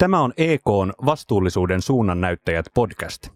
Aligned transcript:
Tämä 0.00 0.20
on 0.20 0.32
EKn 0.36 0.92
vastuullisuuden 1.06 1.82
suunnannäyttäjät 1.82 2.66
podcast. 2.74 3.28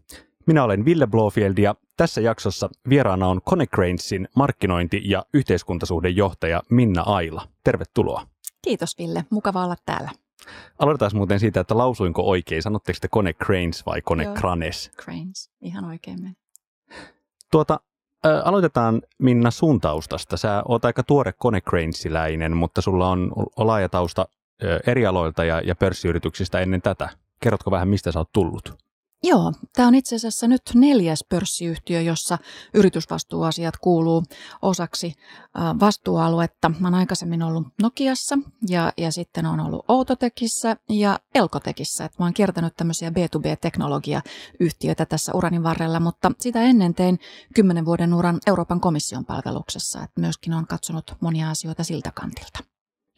Minä 0.47 0.65
olen 0.65 0.85
Ville 0.85 1.07
Blofield 1.07 1.59
ja 1.59 1.75
tässä 1.97 2.21
jaksossa 2.21 2.69
vieraana 2.89 3.29
on 3.29 3.41
Konecranesin 3.45 4.29
markkinointi- 4.37 5.03
ja 5.05 5.25
yhteiskuntasuhdejohtaja 5.35 6.63
Minna 6.71 7.03
Aila. 7.03 7.43
Tervetuloa. 7.65 8.27
Kiitos 8.63 8.99
Ville, 8.99 9.25
mukava 9.31 9.65
olla 9.65 9.77
täällä. 9.87 10.11
Aloitetaan 10.79 11.11
muuten 11.15 11.41
siitä, 11.41 11.61
että 11.61 11.79
lausuinko 11.79 12.23
oikein. 12.23 12.63
Sanotteko 12.63 12.99
te 13.01 13.09
Kone 13.09 13.33
Cranes 13.33 13.87
vai 13.87 14.03
Joo, 14.25 14.35
Cranes? 14.35 15.51
Ihan 15.61 15.85
oikein 15.85 16.23
meni. 16.23 16.35
Tuota, 17.51 17.81
ä, 18.27 18.43
aloitetaan 18.45 19.03
Minna 19.19 19.51
sun 19.51 19.81
taustasta. 19.81 20.37
Sä 20.37 20.63
oot 20.69 20.85
aika 20.85 21.03
tuore 21.03 21.33
Kone 21.33 21.61
Cranesiläinen, 21.61 22.57
mutta 22.57 22.81
sulla 22.81 23.09
on 23.09 23.33
laaja 23.57 23.89
tausta 23.89 24.27
eri 24.87 25.07
aloilta 25.07 25.45
ja, 25.45 25.61
ja 25.61 25.75
pörssiyrityksistä 25.75 26.61
ennen 26.61 26.83
tätä. 26.83 27.09
Kerrotko 27.41 27.71
vähän, 27.71 27.89
mistä 27.89 28.13
sä 28.13 28.19
oot 28.19 28.33
tullut? 28.33 28.85
Joo, 29.27 29.53
tämä 29.77 29.89
on 29.89 29.95
itse 29.95 30.17
asiassa 30.17 30.49
nyt 30.49 30.63
neljäs 30.75 31.25
pörssiyhtiö, 31.29 32.01
jossa 32.01 32.39
yritysvastuuasiat 32.75 33.77
kuuluu 33.77 34.23
osaksi 34.63 35.15
vastuualuetta. 35.81 36.71
Mä 36.81 36.87
oon 36.87 36.95
aikaisemmin 36.95 37.43
ollut 37.43 37.67
Nokiassa 37.83 38.39
ja, 38.69 38.93
ja 38.97 39.13
sitten 39.13 39.47
on 39.47 39.61
ollut 39.61 39.85
Outotekissä 39.89 40.77
ja 40.89 41.19
Elkotekissä. 41.35 42.05
Et 42.05 42.19
mä 42.19 42.25
oon 42.25 42.35
kiertänyt 42.35 42.77
tämmöisiä 42.77 43.11
B2B-teknologiayhtiöitä 43.11 45.07
tässä 45.07 45.33
uranin 45.35 45.63
varrella, 45.63 46.01
mutta 46.01 46.33
sitä 46.39 46.63
ennen 46.63 46.95
tein 46.95 47.19
kymmenen 47.55 47.85
vuoden 47.85 48.15
uran 48.15 48.39
Euroopan 48.47 48.81
komission 48.81 49.25
palveluksessa. 49.25 50.03
Et 50.03 50.11
myöskin 50.19 50.55
on 50.55 50.67
katsonut 50.67 51.17
monia 51.21 51.51
asioita 51.51 51.85
siltä 51.85 52.11
kantilta. 52.15 52.59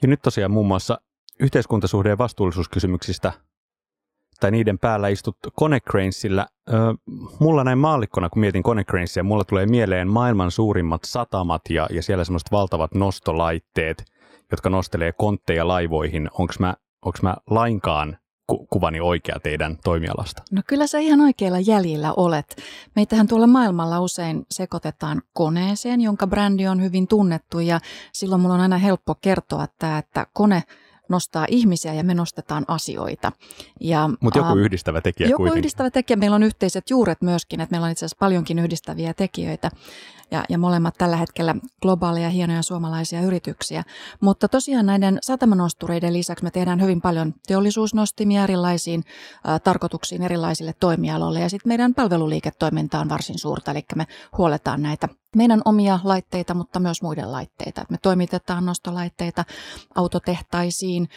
Ja 0.02 0.08
nyt 0.08 0.22
tosiaan 0.22 0.50
muun 0.50 0.66
muassa 0.66 0.98
yhteiskuntasuhde- 1.40 2.08
ja 2.08 2.18
vastuullisuuskysymyksistä 2.18 3.32
tai 4.40 4.50
niiden 4.50 4.78
päällä 4.78 5.08
istut 5.08 5.36
Konecranesillä. 5.54 6.46
mulla 7.40 7.64
näin 7.64 7.78
maallikkona, 7.78 8.28
kun 8.28 8.40
mietin 8.40 8.62
Konecranesia, 8.62 9.22
mulla 9.22 9.44
tulee 9.44 9.66
mieleen 9.66 10.08
maailman 10.08 10.50
suurimmat 10.50 11.04
satamat 11.04 11.62
ja, 11.70 11.88
ja 11.90 12.02
siellä 12.02 12.24
semmoiset 12.24 12.52
valtavat 12.52 12.94
nostolaitteet, 12.94 14.04
jotka 14.50 14.70
nostelee 14.70 15.12
kontteja 15.12 15.68
laivoihin. 15.68 16.30
Onko 16.32 16.54
mä, 16.58 16.74
onks 17.04 17.22
mä 17.22 17.36
lainkaan 17.50 18.18
ku, 18.46 18.66
kuvani 18.66 19.00
oikea 19.00 19.40
teidän 19.42 19.78
toimialasta? 19.84 20.42
No 20.52 20.62
kyllä 20.66 20.86
sä 20.86 20.98
ihan 20.98 21.20
oikealla 21.20 21.60
jäljellä 21.60 22.12
olet. 22.16 22.56
Meitähän 22.96 23.28
tuolla 23.28 23.46
maailmalla 23.46 24.00
usein 24.00 24.46
sekoitetaan 24.50 25.22
koneeseen, 25.32 26.00
jonka 26.00 26.26
brändi 26.26 26.66
on 26.66 26.82
hyvin 26.82 27.08
tunnettu 27.08 27.60
ja 27.60 27.80
silloin 28.12 28.40
mulla 28.40 28.54
on 28.54 28.60
aina 28.60 28.78
helppo 28.78 29.14
kertoa 29.14 29.66
tämä, 29.78 29.98
että 29.98 30.26
kone– 30.32 30.62
nostaa 31.08 31.46
ihmisiä 31.48 31.94
ja 31.94 32.04
me 32.04 32.14
nostetaan 32.14 32.64
asioita. 32.68 33.32
Mutta 34.20 34.38
joku 34.38 34.58
yhdistävä 34.58 35.00
tekijä 35.00 35.28
Joku 35.28 35.36
kuitenkin. 35.36 35.58
yhdistävä 35.58 35.90
tekijä. 35.90 36.16
Meillä 36.16 36.34
on 36.34 36.42
yhteiset 36.42 36.90
juuret 36.90 37.22
myöskin, 37.22 37.60
että 37.60 37.72
meillä 37.72 37.84
on 37.84 37.90
itse 37.92 38.04
asiassa 38.04 38.16
paljonkin 38.20 38.58
yhdistäviä 38.58 39.14
tekijöitä 39.14 39.70
ja, 40.30 40.44
ja 40.48 40.58
molemmat 40.58 40.94
tällä 40.98 41.16
hetkellä 41.16 41.54
globaaleja 41.82 42.30
hienoja 42.30 42.62
suomalaisia 42.62 43.20
yrityksiä. 43.20 43.84
Mutta 44.20 44.48
tosiaan 44.48 44.86
näiden 44.86 45.18
satamanostureiden 45.22 46.12
lisäksi 46.12 46.44
me 46.44 46.50
tehdään 46.50 46.82
hyvin 46.82 47.00
paljon 47.00 47.34
teollisuusnostimia 47.46 48.42
erilaisiin 48.42 49.04
ä, 49.48 49.58
tarkoituksiin 49.58 50.22
erilaisille 50.22 50.74
toimialoille 50.80 51.40
ja 51.40 51.50
sitten 51.50 51.68
meidän 51.68 51.94
palveluliiketoiminta 51.94 53.00
on 53.00 53.08
varsin 53.08 53.38
suurta, 53.38 53.70
eli 53.70 53.84
me 53.94 54.06
huoletaan 54.38 54.82
näitä 54.82 55.08
meidän 55.36 55.62
omia 55.64 56.00
laitteita, 56.04 56.54
mutta 56.54 56.80
myös 56.80 57.02
muiden 57.02 57.32
laitteita. 57.32 57.84
Me 57.90 57.98
toimitetaan 58.02 58.66
nostolaitteita 58.66 59.44
autotehtaisiin, 59.94 61.08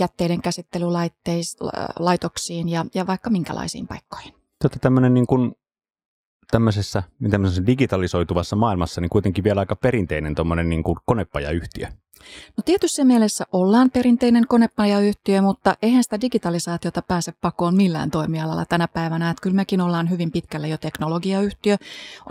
jätteiden 0.00 0.42
käsittelylaitoksiin 0.42 2.68
ja, 2.68 2.86
ja 2.94 3.06
vaikka 3.06 3.30
minkälaisiin 3.30 3.86
paikkoihin. 3.86 4.34
Tätä 4.58 4.78
tämmöinen 4.78 5.14
niin 5.14 5.26
kuin 5.26 5.54
tämmöisessä, 6.50 7.02
tämmöisessä 7.30 7.66
digitalisoituvassa 7.66 8.56
maailmassa 8.56 9.00
niin 9.00 9.10
kuitenkin 9.10 9.44
vielä 9.44 9.60
aika 9.60 9.76
perinteinen 9.76 10.34
tuommoinen 10.34 10.68
niin 10.68 10.82
konepajayhtiö. 11.04 11.88
No 12.56 12.62
tietyssä 12.64 13.04
mielessä 13.04 13.44
ollaan 13.52 13.90
perinteinen 13.90 14.46
konepajayhtiö, 14.46 15.42
mutta 15.42 15.74
eihän 15.82 16.02
sitä 16.02 16.20
digitalisaatiota 16.20 17.02
pääse 17.02 17.32
pakoon 17.40 17.76
millään 17.76 18.10
toimialalla 18.10 18.64
tänä 18.64 18.88
päivänä. 18.88 19.30
Että 19.30 19.42
kyllä 19.42 19.56
mekin 19.56 19.80
ollaan 19.80 20.10
hyvin 20.10 20.30
pitkälle 20.32 20.68
jo 20.68 20.78
teknologiayhtiö. 20.78 21.76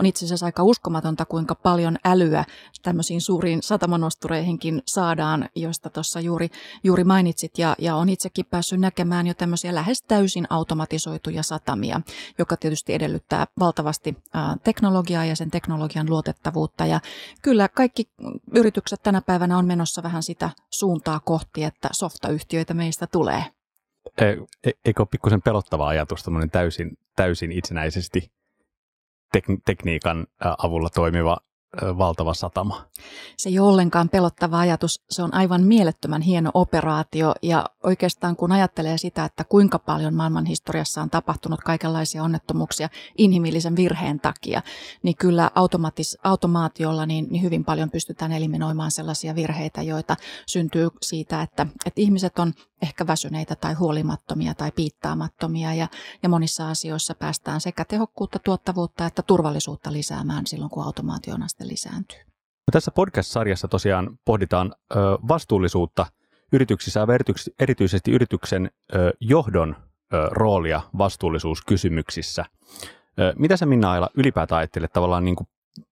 On 0.00 0.06
itse 0.06 0.24
asiassa 0.24 0.46
aika 0.46 0.62
uskomatonta, 0.62 1.24
kuinka 1.24 1.54
paljon 1.54 1.96
älyä 2.04 2.44
tämmöisiin 2.82 3.20
suuriin 3.20 3.62
satamanostureihinkin 3.62 4.82
saadaan, 4.86 5.48
joista 5.54 5.90
tuossa 5.90 6.20
juuri, 6.20 6.48
juuri 6.84 7.04
mainitsit. 7.04 7.58
Ja, 7.58 7.76
ja 7.78 7.96
on 7.96 8.08
itsekin 8.08 8.46
päässyt 8.46 8.80
näkemään 8.80 9.26
jo 9.26 9.34
tämmöisiä 9.34 9.74
lähes 9.74 10.02
täysin 10.02 10.46
automatisoituja 10.50 11.42
satamia, 11.42 12.00
joka 12.38 12.56
tietysti 12.56 12.94
edellyttää 12.94 13.46
valtavasti 13.58 14.16
teknologiaa 14.64 15.24
ja 15.24 15.36
sen 15.36 15.50
teknologian 15.50 16.10
luotettavuutta. 16.10 16.86
Ja 16.86 17.00
kyllä 17.42 17.68
kaikki 17.68 18.08
yritykset 18.54 19.02
tänä 19.02 19.22
päivänä 19.22 19.58
on 19.58 19.66
menossa 19.66 19.85
menossa 19.86 20.02
vähän 20.02 20.22
sitä 20.22 20.50
suuntaa 20.70 21.20
kohti, 21.20 21.64
että 21.64 21.88
softayhtiöitä 21.92 22.74
meistä 22.74 23.06
tulee. 23.06 23.44
E, 24.18 24.24
e, 24.64 24.70
eikö 24.84 25.02
ole 25.02 25.08
pikkusen 25.10 25.42
pelottava 25.42 25.88
ajatus, 25.88 26.24
täysin, 26.52 26.98
täysin 27.16 27.52
itsenäisesti 27.52 28.32
tek- 29.36 29.60
tekniikan 29.64 30.26
avulla 30.58 30.88
toimiva 30.90 31.36
valtava 31.98 32.34
satama. 32.34 32.86
Se 33.36 33.48
ei 33.48 33.58
ole 33.58 33.68
ollenkaan 33.68 34.08
pelottava 34.08 34.58
ajatus. 34.58 35.04
Se 35.10 35.22
on 35.22 35.34
aivan 35.34 35.62
mielettömän 35.62 36.22
hieno 36.22 36.50
operaatio 36.54 37.34
ja 37.42 37.66
oikeastaan 37.82 38.36
kun 38.36 38.52
ajattelee 38.52 38.98
sitä, 38.98 39.24
että 39.24 39.44
kuinka 39.44 39.78
paljon 39.78 40.14
maailman 40.14 40.46
historiassa 40.46 41.02
on 41.02 41.10
tapahtunut 41.10 41.60
kaikenlaisia 41.60 42.22
onnettomuuksia 42.22 42.88
inhimillisen 43.18 43.76
virheen 43.76 44.20
takia, 44.20 44.62
niin 45.02 45.16
kyllä 45.16 45.50
automatis, 45.54 46.18
automaatiolla 46.24 47.06
niin, 47.06 47.26
niin 47.30 47.42
hyvin 47.42 47.64
paljon 47.64 47.90
pystytään 47.90 48.32
eliminoimaan 48.32 48.90
sellaisia 48.90 49.34
virheitä, 49.34 49.82
joita 49.82 50.16
syntyy 50.46 50.88
siitä, 51.02 51.42
että, 51.42 51.66
että 51.86 52.00
ihmiset 52.00 52.38
on 52.38 52.52
ehkä 52.82 53.06
väsyneitä 53.06 53.56
tai 53.56 53.74
huolimattomia 53.74 54.54
tai 54.54 54.72
piittaamattomia 54.72 55.74
ja, 55.74 55.88
ja 56.22 56.28
monissa 56.28 56.70
asioissa 56.70 57.14
päästään 57.14 57.60
sekä 57.60 57.84
tehokkuutta, 57.84 58.38
tuottavuutta 58.38 59.06
että 59.06 59.22
turvallisuutta 59.22 59.92
lisäämään 59.92 60.46
silloin, 60.46 60.70
kun 60.70 60.84
automaatio 60.84 61.34
on 61.34 61.42
aste 61.42 61.68
lisääntyy. 61.68 62.18
No 62.66 62.70
tässä 62.72 62.90
podcast-sarjassa 62.90 63.68
tosiaan 63.68 64.18
pohditaan 64.24 64.74
ö, 64.92 64.96
vastuullisuutta 65.28 66.06
yrityksissä 66.52 67.00
ja 67.00 67.06
erityisesti 67.58 68.10
yrityksen 68.10 68.70
ö, 68.94 69.12
johdon 69.20 69.76
ö, 70.14 70.28
roolia 70.30 70.80
vastuullisuuskysymyksissä. 70.98 72.44
Ö, 73.20 73.34
mitä 73.38 73.56
sä 73.56 73.66
Minna 73.66 73.92
Aila 73.92 74.10
ylipäätään 74.14 74.58
ajattelet 74.58 74.92
tavallaan 74.92 75.24
niin 75.24 75.36
kuin 75.36 75.48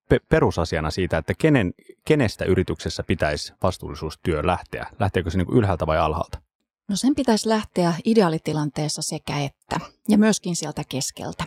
pe- 0.08 0.20
perusasiana 0.28 0.90
siitä, 0.90 1.18
että 1.18 1.32
kenen, 1.38 1.74
kenestä 2.04 2.44
yrityksessä 2.44 3.02
pitäisi 3.02 3.52
vastuullisuustyö 3.62 4.46
lähteä? 4.46 4.86
Lähteekö 5.00 5.30
se 5.30 5.38
niin 5.38 5.46
kuin 5.46 5.58
ylhäältä 5.58 5.86
vai 5.86 5.98
alhaalta? 5.98 6.44
No 6.88 6.96
sen 6.96 7.14
pitäisi 7.14 7.48
lähteä 7.48 7.94
ideaalitilanteessa 8.04 9.02
sekä 9.02 9.40
että, 9.40 9.80
ja 10.08 10.18
myöskin 10.18 10.56
sieltä 10.56 10.82
keskeltä. 10.88 11.44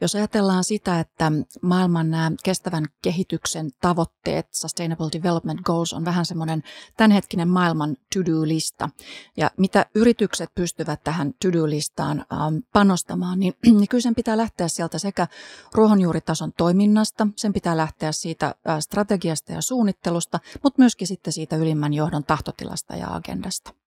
Jos 0.00 0.14
ajatellaan 0.14 0.64
sitä, 0.64 1.00
että 1.00 1.32
maailman 1.62 2.10
nämä 2.10 2.32
kestävän 2.44 2.84
kehityksen 3.02 3.70
tavoitteet, 3.80 4.46
Sustainable 4.54 5.08
Development 5.12 5.60
Goals, 5.60 5.92
on 5.92 6.04
vähän 6.04 6.26
semmoinen 6.26 6.62
tämänhetkinen 6.96 7.48
maailman 7.48 7.96
to-do-lista. 8.14 8.88
Ja 9.36 9.50
mitä 9.56 9.86
yritykset 9.94 10.50
pystyvät 10.54 11.04
tähän 11.04 11.32
to-do-listaan 11.42 12.18
ähm, 12.32 12.56
panostamaan, 12.72 13.40
niin, 13.40 13.54
niin 13.78 13.88
kyllä 13.88 14.02
sen 14.02 14.14
pitää 14.14 14.36
lähteä 14.36 14.68
sieltä 14.68 14.98
sekä 14.98 15.26
ruohonjuuritason 15.72 16.52
toiminnasta, 16.52 17.26
sen 17.36 17.52
pitää 17.52 17.76
lähteä 17.76 18.12
siitä 18.12 18.46
äh, 18.46 18.78
strategiasta 18.80 19.52
ja 19.52 19.62
suunnittelusta, 19.62 20.40
mutta 20.62 20.82
myöskin 20.82 21.06
sitten 21.06 21.32
siitä 21.32 21.56
ylimmän 21.56 21.94
johdon 21.94 22.24
tahtotilasta 22.24 22.96
ja 22.96 23.14
agendasta. 23.14 23.81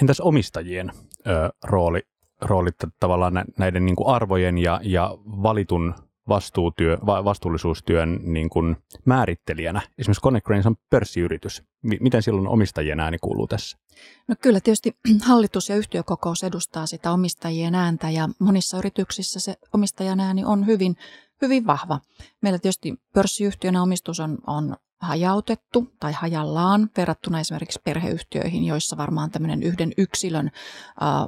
Entäs 0.00 0.20
omistajien 0.20 0.92
ö, 1.26 1.50
rooli, 1.64 2.00
rooli 2.40 2.70
tavallaan 3.00 3.44
näiden 3.58 3.86
niin 3.86 3.96
kuin 3.96 4.08
arvojen 4.08 4.58
ja, 4.58 4.80
ja 4.82 5.18
valitun 5.26 5.94
vastuutyö, 6.28 6.98
va, 7.06 7.24
vastuullisuustyön 7.24 8.20
niin 8.22 8.50
kuin 8.50 8.76
määrittelijänä? 9.04 9.80
Esimerkiksi 9.98 10.22
Connect 10.22 10.66
on 10.66 10.76
pörssiyritys. 10.90 11.62
Miten 12.00 12.22
silloin 12.22 12.48
omistajien 12.48 13.00
ääni 13.00 13.18
kuuluu 13.18 13.46
tässä? 13.46 13.78
No 14.28 14.34
kyllä 14.40 14.60
tietysti 14.60 14.96
hallitus 15.28 15.68
ja 15.68 15.76
yhtiökokous 15.76 16.44
edustaa 16.44 16.86
sitä 16.86 17.12
omistajien 17.12 17.74
ääntä 17.74 18.10
ja 18.10 18.28
monissa 18.38 18.78
yrityksissä 18.78 19.40
se 19.40 19.54
omistajan 19.74 20.20
ääni 20.20 20.44
on 20.44 20.66
hyvin, 20.66 20.96
hyvin 21.42 21.66
vahva. 21.66 22.00
Meillä 22.42 22.58
tietysti 22.58 22.94
pörssiyhtiönä 23.14 23.82
omistus 23.82 24.20
on, 24.20 24.38
on 24.46 24.76
hajautettu 25.00 25.92
tai 26.00 26.12
hajallaan 26.12 26.90
verrattuna 26.96 27.40
esimerkiksi 27.40 27.80
perheyhtiöihin, 27.84 28.64
joissa 28.64 28.96
varmaan 28.96 29.30
tämmöinen 29.30 29.62
yhden 29.62 29.92
yksilön 29.96 30.50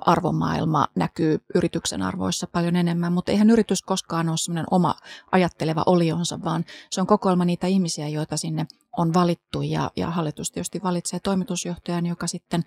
arvomaailma 0.00 0.86
näkyy 0.94 1.44
yrityksen 1.54 2.02
arvoissa 2.02 2.46
paljon 2.46 2.76
enemmän, 2.76 3.12
mutta 3.12 3.32
eihän 3.32 3.50
yritys 3.50 3.82
koskaan 3.82 4.28
ole 4.28 4.36
semmoinen 4.36 4.66
oma 4.70 4.94
ajatteleva 5.32 5.82
olionsa, 5.86 6.44
vaan 6.44 6.64
se 6.90 7.00
on 7.00 7.06
kokoelma 7.06 7.44
niitä 7.44 7.66
ihmisiä, 7.66 8.08
joita 8.08 8.36
sinne 8.36 8.66
on 9.00 9.14
valittu 9.14 9.62
ja, 9.62 9.90
ja 9.96 10.10
hallitus 10.10 10.50
tietysti 10.50 10.80
valitsee 10.82 11.20
toimitusjohtajan, 11.20 12.06
joka 12.06 12.26
sitten 12.26 12.64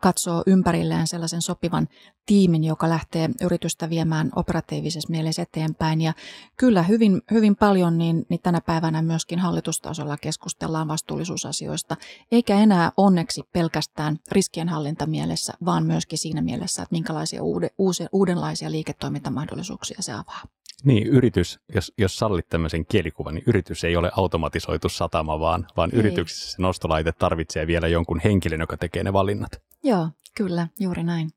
katsoo 0.00 0.42
ympärilleen 0.46 1.06
sellaisen 1.06 1.42
sopivan 1.42 1.88
tiimin, 2.26 2.64
joka 2.64 2.88
lähtee 2.88 3.30
yritystä 3.40 3.90
viemään 3.90 4.30
operatiivisessa 4.36 5.10
mielessä 5.10 5.42
eteenpäin. 5.42 6.00
Ja 6.00 6.12
kyllä 6.56 6.82
hyvin, 6.82 7.22
hyvin 7.30 7.56
paljon 7.56 7.98
niin, 7.98 8.26
niin 8.28 8.40
tänä 8.42 8.60
päivänä 8.60 9.02
myöskin 9.02 9.38
hallitustasolla 9.38 10.16
keskustellaan 10.16 10.88
vastuullisuusasioista, 10.88 11.96
eikä 12.32 12.54
enää 12.56 12.92
onneksi 12.96 13.42
pelkästään 13.52 14.18
riskienhallintamielessä, 14.32 15.52
vaan 15.64 15.86
myöskin 15.86 16.18
siinä 16.18 16.42
mielessä, 16.42 16.82
että 16.82 16.94
minkälaisia 16.94 17.42
uude, 17.42 17.70
uusia, 17.78 18.08
uudenlaisia 18.12 18.70
liiketoimintamahdollisuuksia 18.70 19.96
se 20.00 20.12
avaa. 20.12 20.42
Niin, 20.84 21.06
yritys, 21.06 21.60
jos, 21.74 21.92
jos 21.98 22.18
sallit 22.18 22.48
tämmöisen 22.48 22.86
kielikuvan, 22.86 23.34
niin 23.34 23.44
yritys 23.46 23.84
ei 23.84 23.96
ole 23.96 24.10
automatisoitu 24.16 24.88
satama, 24.88 25.40
vaan, 25.40 25.66
vaan 25.76 25.90
yrityksessä 25.92 26.50
se 26.50 26.62
nostolaite 26.62 27.12
tarvitsee 27.12 27.66
vielä 27.66 27.88
jonkun 27.88 28.20
henkilön, 28.24 28.60
joka 28.60 28.76
tekee 28.76 29.04
ne 29.04 29.12
valinnat. 29.12 29.62
Joo, 29.82 30.08
kyllä, 30.36 30.68
juuri 30.80 31.02
näin. 31.02 31.30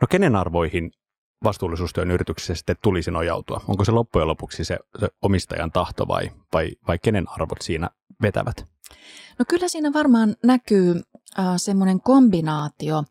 No 0.00 0.06
kenen 0.10 0.36
arvoihin 0.36 0.92
vastuullisuustyön 1.44 2.10
yrityksessä 2.10 2.54
sitten 2.54 2.76
tulisi 2.82 3.10
nojautua? 3.10 3.60
Onko 3.68 3.84
se 3.84 3.92
loppujen 3.92 4.28
lopuksi 4.28 4.64
se, 4.64 4.78
se 5.00 5.08
omistajan 5.22 5.70
tahto 5.70 6.08
vai, 6.08 6.30
vai, 6.52 6.70
vai 6.88 6.98
kenen 6.98 7.24
arvot 7.28 7.62
siinä 7.62 7.90
vetävät? 8.22 8.66
No 9.38 9.44
kyllä 9.48 9.68
siinä 9.68 9.92
varmaan 9.92 10.36
näkyy 10.44 11.00
äh, 11.38 11.46
semmoinen 11.56 12.00
kombinaatio. 12.00 13.04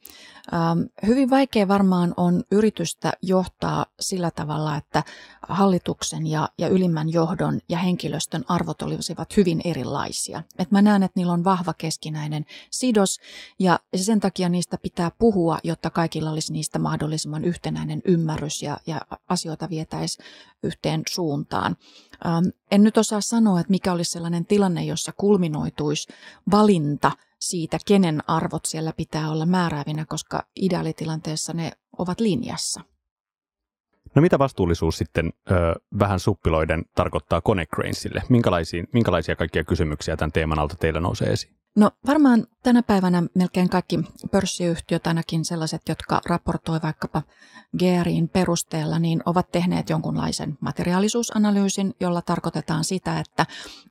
Ähm, 0.54 0.80
hyvin 1.08 1.30
vaikea 1.30 1.68
varmaan 1.68 2.14
on 2.18 2.44
yritystä 2.52 3.14
johtaa 3.22 3.86
sillä 4.00 4.32
tavalla, 4.32 4.76
että 4.76 5.04
hallituksen 5.42 6.28
ja, 6.28 6.50
ja 6.58 6.68
ylimmän 6.68 7.10
johdon 7.10 7.60
ja 7.70 7.78
henkilöstön 7.78 8.44
arvot 8.48 8.82
olisivat 8.82 9.38
hyvin 9.38 9.62
erilaisia. 9.64 10.44
Et 10.60 10.72
mä 10.72 10.82
näen, 10.82 11.04
että 11.04 11.20
niillä 11.20 11.34
on 11.34 11.44
vahva 11.44 11.74
keskinäinen 11.74 12.46
sidos 12.72 13.20
ja 13.60 13.80
sen 13.96 14.20
takia 14.20 14.50
niistä 14.50 14.78
pitää 14.78 15.12
puhua, 15.20 15.60
jotta 15.64 15.90
kaikilla 15.90 16.32
olisi 16.32 16.54
niistä 16.54 16.80
mahdollisimman 16.80 17.46
yhtenäinen 17.46 18.02
ymmärrys 18.06 18.64
ja, 18.64 18.78
ja 18.88 19.02
asioita 19.30 19.70
vietäisi 19.70 20.24
yhteen 20.64 21.02
suuntaan. 21.10 21.78
Ähm, 22.26 22.46
en 22.72 22.84
nyt 22.84 22.98
osaa 22.98 23.22
sanoa, 23.22 23.60
että 23.60 23.72
mikä 23.72 23.94
olisi 23.94 24.12
sellainen 24.12 24.46
tilanne, 24.46 24.86
jossa 24.86 25.12
kulminoituisi 25.18 26.08
valinta 26.52 27.12
siitä, 27.42 27.78
kenen 27.86 28.24
arvot 28.28 28.66
siellä 28.66 28.94
pitää 28.98 29.32
olla 29.32 29.46
määräävinä, 29.46 30.06
koska 30.06 30.44
ideaalitilanteessa 30.56 31.54
ne 31.54 31.72
ovat 31.98 32.20
linjassa. 32.20 32.82
No 34.16 34.22
mitä 34.22 34.40
vastuullisuus 34.40 34.98
sitten 34.98 35.34
ö, 35.52 35.54
vähän 36.00 36.20
suppiloiden 36.20 36.86
tarkoittaa 36.96 37.42
Konecrainsille? 37.42 38.24
Minkälaisia, 38.30 38.84
minkälaisia 38.94 39.36
kaikkia 39.36 39.64
kysymyksiä 39.64 40.18
tämän 40.18 40.32
teeman 40.32 40.60
alta 40.60 40.76
teillä 40.76 41.00
nousee 41.00 41.28
esiin? 41.28 41.62
No 41.76 41.92
varmaan 42.08 42.48
tänä 42.64 42.84
päivänä 42.84 43.24
melkein 43.36 43.70
kaikki 43.70 44.00
pörssiyhtiöt, 44.32 45.08
ainakin 45.08 45.46
sellaiset, 45.46 45.82
jotka 45.90 46.22
raportoi 46.26 46.80
vaikkapa 46.84 47.22
GRIin 47.80 48.30
perusteella, 48.30 49.00
niin 49.00 49.22
ovat 49.26 49.52
tehneet 49.52 49.90
jonkunlaisen 49.90 50.58
materiaalisuusanalyysin, 50.62 51.94
jolla 52.00 52.22
tarkoitetaan 52.22 52.84
sitä, 52.84 53.20
että, 53.20 53.46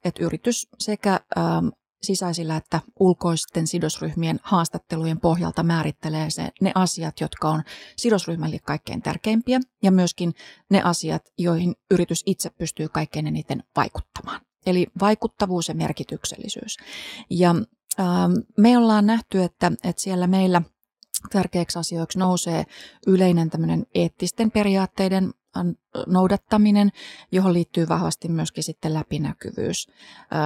että 0.04 0.24
yritys 0.24 0.68
sekä 0.78 1.20
ähm, 1.38 1.68
sisäisillä 2.02 2.56
että 2.56 2.80
ulkoisten 3.00 3.66
sidosryhmien 3.66 4.40
haastattelujen 4.42 5.20
pohjalta 5.20 5.62
määrittelee 5.62 6.30
se, 6.30 6.48
ne 6.60 6.72
asiat, 6.74 7.20
jotka 7.20 7.48
on 7.48 7.62
sidosryhmälle 7.96 8.58
kaikkein 8.58 9.02
tärkeimpiä 9.02 9.60
ja 9.82 9.92
myöskin 9.92 10.34
ne 10.70 10.82
asiat, 10.82 11.22
joihin 11.38 11.74
yritys 11.90 12.22
itse 12.26 12.50
pystyy 12.50 12.88
kaikkein 12.88 13.26
eniten 13.26 13.62
vaikuttamaan. 13.76 14.40
Eli 14.66 14.86
vaikuttavuus 15.00 15.68
ja 15.68 15.74
merkityksellisyys. 15.74 16.76
Ja 17.30 17.50
ähm, 18.00 18.32
me 18.58 18.78
ollaan 18.78 19.06
nähty, 19.06 19.42
että, 19.42 19.72
että 19.84 20.02
siellä 20.02 20.26
meillä 20.26 20.62
tärkeiksi 21.30 21.78
asioiksi 21.78 22.18
nousee 22.18 22.64
yleinen 23.06 23.50
tämmöinen 23.50 23.86
eettisten 23.94 24.50
periaatteiden 24.50 25.32
noudattaminen, 26.06 26.90
johon 27.32 27.52
liittyy 27.52 27.88
vahvasti 27.88 28.28
myöskin 28.28 28.64
sitten 28.64 28.94
läpinäkyvyys. 28.94 29.88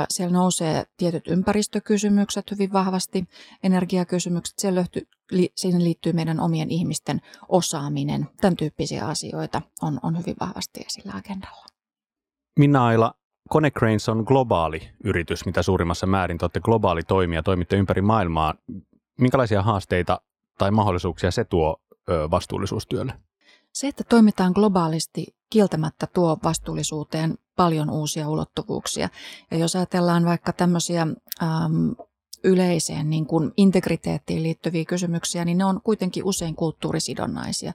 Siellä 0.08 0.32
nousee 0.32 0.84
tietyt 0.96 1.28
ympäristökysymykset 1.28 2.50
hyvin 2.50 2.72
vahvasti, 2.72 3.24
energiakysymykset, 3.62 4.58
siellä 4.58 4.78
löytyy, 4.78 5.08
siihen 5.56 5.84
liittyy 5.84 6.12
meidän 6.12 6.40
omien 6.40 6.70
ihmisten 6.70 7.20
osaaminen, 7.48 8.28
tämän 8.40 8.56
tyyppisiä 8.56 9.06
asioita 9.06 9.62
on, 9.82 10.00
on 10.02 10.18
hyvin 10.18 10.36
vahvasti 10.40 10.80
esillä 10.86 11.12
agendalla. 11.14 11.66
Minna 12.58 12.86
Aila, 12.86 13.14
Konecranes 13.48 14.08
on 14.08 14.24
globaali 14.26 14.90
yritys, 15.04 15.46
mitä 15.46 15.62
suurimmassa 15.62 16.06
määrin 16.06 16.38
te 16.38 16.44
olette 16.44 16.60
globaali 16.60 17.02
toimija, 17.02 17.42
toimitte 17.42 17.76
ympäri 17.76 18.02
maailmaa. 18.02 18.54
Minkälaisia 19.20 19.62
haasteita 19.62 20.20
tai 20.58 20.70
mahdollisuuksia 20.70 21.30
se 21.30 21.44
tuo 21.44 21.80
vastuullisuustyölle? 22.30 23.12
Se, 23.74 23.88
että 23.88 24.04
toimitaan 24.04 24.52
globaalisti, 24.52 25.26
kieltämättä 25.50 26.06
tuo 26.06 26.38
vastuullisuuteen 26.44 27.38
paljon 27.56 27.90
uusia 27.90 28.28
ulottuvuuksia. 28.28 29.08
Ja 29.50 29.58
jos 29.58 29.76
ajatellaan 29.76 30.24
vaikka 30.24 30.52
tämmöisiä 30.52 31.02
ähm, 31.42 31.90
yleiseen 32.44 33.10
niin 33.10 33.26
kuin 33.26 33.52
integriteettiin 33.56 34.42
liittyviä 34.42 34.84
kysymyksiä, 34.84 35.44
niin 35.44 35.58
ne 35.58 35.64
on 35.64 35.80
kuitenkin 35.84 36.24
usein 36.24 36.54
kulttuurisidonnaisia. 36.54 37.72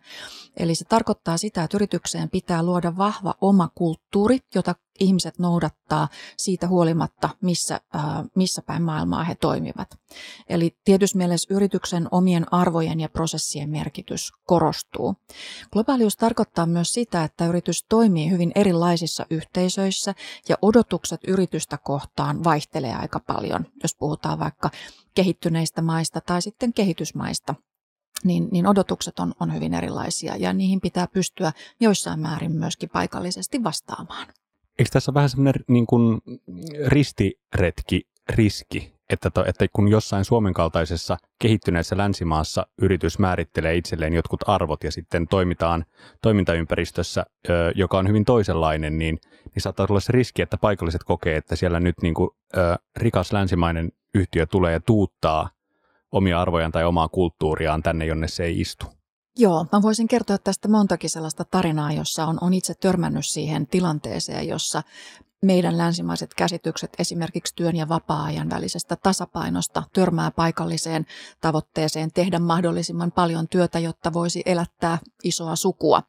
Eli 0.57 0.75
se 0.75 0.85
tarkoittaa 0.85 1.37
sitä, 1.37 1.63
että 1.63 1.77
yritykseen 1.77 2.29
pitää 2.29 2.63
luoda 2.63 2.97
vahva 2.97 3.33
oma 3.41 3.69
kulttuuri, 3.75 4.39
jota 4.55 4.75
ihmiset 4.99 5.39
noudattaa 5.39 6.07
siitä 6.37 6.67
huolimatta, 6.67 7.29
missä, 7.41 7.81
äh, 7.95 8.03
missä 8.35 8.61
päin 8.61 8.83
maailmaa 8.83 9.23
he 9.23 9.35
toimivat. 9.35 9.99
Eli 10.49 10.77
tietysti 10.85 11.17
mielessä 11.17 11.53
yrityksen 11.53 12.07
omien 12.11 12.53
arvojen 12.53 12.99
ja 12.99 13.09
prosessien 13.09 13.69
merkitys 13.69 14.31
korostuu. 14.45 15.15
Globaalius 15.71 16.17
tarkoittaa 16.17 16.65
myös 16.65 16.93
sitä, 16.93 17.23
että 17.23 17.45
yritys 17.45 17.85
toimii 17.89 18.29
hyvin 18.29 18.51
erilaisissa 18.55 19.25
yhteisöissä 19.29 20.15
ja 20.49 20.55
odotukset 20.61 21.21
yritystä 21.27 21.77
kohtaan 21.77 22.43
vaihtelee 22.43 22.95
aika 22.95 23.19
paljon, 23.19 23.65
jos 23.83 23.95
puhutaan 23.95 24.39
vaikka 24.39 24.69
kehittyneistä 25.15 25.81
maista 25.81 26.21
tai 26.21 26.41
sitten 26.41 26.73
kehitysmaista 26.73 27.55
niin, 28.23 28.47
niin 28.51 28.67
odotukset 28.67 29.19
on, 29.19 29.33
on 29.39 29.53
hyvin 29.53 29.73
erilaisia 29.73 30.35
ja 30.35 30.53
niihin 30.53 30.81
pitää 30.81 31.07
pystyä 31.07 31.51
joissain 31.79 32.19
määrin 32.19 32.51
myöskin 32.51 32.89
paikallisesti 32.89 33.63
vastaamaan. 33.63 34.27
Eikö 34.79 34.89
tässä 34.91 35.11
ole 35.11 35.15
vähän 35.15 35.29
semmoinen 35.29 35.63
niin 35.67 35.85
kuin 35.85 36.21
ristiretki, 36.87 38.01
riski, 38.29 38.93
että, 39.09 39.29
to, 39.29 39.45
että 39.45 39.65
kun 39.73 39.87
jossain 39.87 40.25
Suomen 40.25 40.53
kaltaisessa 40.53 41.17
kehittyneessä 41.39 41.97
länsimaassa 41.97 42.67
yritys 42.81 43.19
määrittelee 43.19 43.75
itselleen 43.75 44.13
jotkut 44.13 44.39
arvot 44.47 44.83
ja 44.83 44.91
sitten 44.91 45.27
toimitaan 45.27 45.85
toimintaympäristössä, 46.21 47.25
joka 47.75 47.97
on 47.97 48.07
hyvin 48.07 48.25
toisenlainen, 48.25 48.97
niin, 48.97 49.19
niin 49.55 49.61
saattaa 49.61 49.87
tulla 49.87 49.99
se 49.99 50.11
riski, 50.11 50.41
että 50.41 50.57
paikalliset 50.57 51.03
kokee, 51.03 51.37
että 51.37 51.55
siellä 51.55 51.79
nyt 51.79 51.95
niin 52.01 52.13
kuin, 52.13 52.29
rikas 52.97 53.31
länsimainen 53.31 53.91
yhtiö 54.13 54.45
tulee 54.45 54.73
ja 54.73 54.79
tuuttaa 54.79 55.49
omia 56.11 56.41
arvojaan 56.41 56.71
tai 56.71 56.85
omaa 56.85 57.07
kulttuuriaan 57.07 57.83
tänne, 57.83 58.05
jonne 58.05 58.27
se 58.27 58.43
ei 58.43 58.61
istu. 58.61 58.98
Joo, 59.37 59.65
mä 59.71 59.81
voisin 59.81 60.07
kertoa 60.07 60.37
tästä 60.37 60.67
montakin 60.67 61.09
sellaista 61.09 61.45
tarinaa, 61.45 61.91
jossa 61.91 62.25
on, 62.25 62.37
on 62.41 62.53
itse 62.53 62.73
törmännyt 62.73 63.25
siihen 63.25 63.67
tilanteeseen, 63.67 64.47
jossa 64.47 64.83
meidän 65.41 65.77
länsimaiset 65.77 66.33
käsitykset 66.33 66.89
esimerkiksi 66.99 67.55
työn 67.55 67.75
ja 67.75 67.89
vapaa-ajan 67.89 68.49
välisestä 68.49 68.95
tasapainosta 68.95 69.83
törmää 69.93 70.31
paikalliseen 70.31 71.05
tavoitteeseen 71.41 72.11
tehdä 72.13 72.39
mahdollisimman 72.39 73.11
paljon 73.11 73.47
työtä, 73.47 73.79
jotta 73.79 74.13
voisi 74.13 74.43
elättää 74.45 74.97
isoa 75.23 75.55
sukua. 75.55 76.03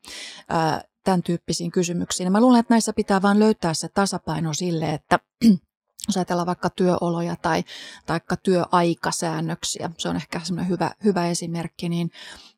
Tämän 1.04 1.22
tyyppisiin 1.22 1.70
kysymyksiin. 1.70 2.32
mä 2.32 2.40
luulen, 2.40 2.60
että 2.60 2.74
näissä 2.74 2.92
pitää 2.92 3.22
vain 3.22 3.38
löytää 3.38 3.74
se 3.74 3.88
tasapaino 3.88 4.54
sille, 4.54 4.94
että 4.94 5.18
jos 6.08 6.16
ajatellaan 6.16 6.46
vaikka 6.46 6.70
työoloja 6.70 7.36
tai 7.36 7.64
taikka 8.06 8.36
työaikasäännöksiä, 8.36 9.90
se 9.98 10.08
on 10.08 10.16
ehkä 10.16 10.40
semmoinen 10.44 10.70
hyvä, 10.70 10.90
hyvä 11.04 11.26
esimerkki, 11.26 11.88
niin, 11.88 12.10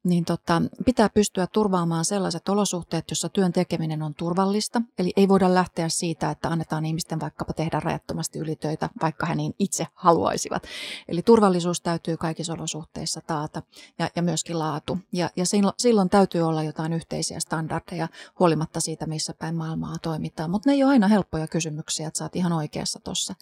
niin 0.05 0.25
tota, 0.25 0.63
pitää 0.85 1.09
pystyä 1.09 1.47
turvaamaan 1.47 2.05
sellaiset 2.05 2.49
olosuhteet, 2.49 3.05
jossa 3.11 3.29
työn 3.29 3.53
tekeminen 3.53 4.03
on 4.03 4.15
turvallista. 4.15 4.83
Eli 4.99 5.13
ei 5.17 5.29
voida 5.29 5.55
lähteä 5.55 5.89
siitä, 5.89 6.31
että 6.31 6.49
annetaan 6.49 6.87
ihmisten 6.87 7.21
vaikkapa 7.21 7.53
tehdä 7.53 7.81
rajattomasti 7.81 8.39
ylitöitä, 8.39 8.89
vaikka 9.03 9.27
he 9.27 9.35
niin 9.35 9.55
itse 9.59 9.87
haluaisivat. 9.95 10.63
Eli 11.09 11.23
turvallisuus 11.23 11.81
täytyy 11.81 12.17
kaikissa 12.17 12.53
olosuhteissa 12.53 13.21
taata 13.27 13.63
ja, 13.99 14.11
ja 14.17 14.23
myöskin 14.23 14.59
laatu. 14.59 14.99
Ja, 15.13 15.31
ja 15.37 15.45
silloin, 15.79 16.11
täytyy 16.11 16.43
olla 16.43 16.63
jotain 16.63 16.93
yhteisiä 16.93 17.41
standardeja 17.41 18.09
huolimatta 18.39 18.81
siitä, 18.81 19.07
missä 19.07 19.35
päin 19.39 19.55
maailmaa 19.55 19.97
toimitaan. 20.03 20.51
Mutta 20.51 20.71
ne 20.71 20.75
ei 20.75 20.85
ole 20.85 20.91
aina 20.91 21.09
helppoja 21.09 21.47
kysymyksiä, 21.47 22.09
että 22.09 22.19
sä 22.19 22.25
oot 22.25 22.37
ihan 22.37 22.53
oikeassa 22.53 23.01
tuossa. 23.05 23.35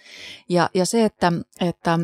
Ja, 0.48 0.70
ja 0.74 0.86
se, 0.86 1.04
että, 1.04 1.32
että 1.60 1.98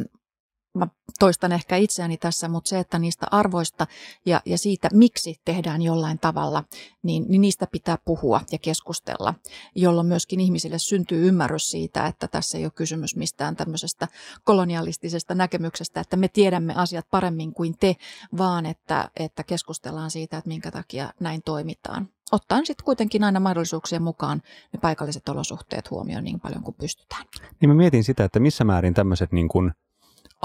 mä 0.78 0.86
toistan 1.18 1.52
ehkä 1.52 1.76
itseäni 1.76 2.16
tässä, 2.16 2.48
mutta 2.48 2.68
se, 2.68 2.78
että 2.78 2.98
niistä 2.98 3.26
arvoista 3.30 3.86
ja, 4.26 4.40
ja 4.44 4.58
siitä, 4.58 4.88
miksi 4.92 5.40
tehdään 5.44 5.82
jollain 5.82 6.18
tavalla, 6.18 6.64
niin, 7.02 7.24
niin 7.28 7.40
niistä 7.40 7.66
pitää 7.72 7.98
puhua 8.04 8.40
ja 8.52 8.58
keskustella, 8.58 9.34
jolloin 9.74 10.06
myöskin 10.06 10.40
ihmisille 10.40 10.78
syntyy 10.78 11.28
ymmärrys 11.28 11.70
siitä, 11.70 12.06
että 12.06 12.28
tässä 12.28 12.58
ei 12.58 12.64
ole 12.64 12.72
kysymys 12.74 13.16
mistään 13.16 13.56
tämmöisestä 13.56 14.08
kolonialistisesta 14.44 15.34
näkemyksestä, 15.34 16.00
että 16.00 16.16
me 16.16 16.28
tiedämme 16.28 16.74
asiat 16.76 17.06
paremmin 17.10 17.52
kuin 17.52 17.74
te, 17.80 17.96
vaan 18.38 18.66
että, 18.66 19.10
että 19.16 19.44
keskustellaan 19.44 20.10
siitä, 20.10 20.38
että 20.38 20.48
minkä 20.48 20.70
takia 20.70 21.12
näin 21.20 21.42
toimitaan. 21.44 22.08
Ottaen 22.32 22.66
sitten 22.66 22.84
kuitenkin 22.84 23.24
aina 23.24 23.40
mahdollisuuksien 23.40 24.02
mukaan 24.02 24.42
ne 24.72 24.78
paikalliset 24.82 25.28
olosuhteet 25.28 25.90
huomioon 25.90 26.24
niin 26.24 26.40
paljon 26.40 26.62
kuin 26.62 26.74
pystytään. 26.74 27.24
Niin 27.60 27.68
mä 27.68 27.74
mietin 27.74 28.04
sitä, 28.04 28.24
että 28.24 28.40
missä 28.40 28.64
määrin 28.64 28.94
tämmöiset 28.94 29.32
niin 29.32 29.48
kuin– 29.48 29.72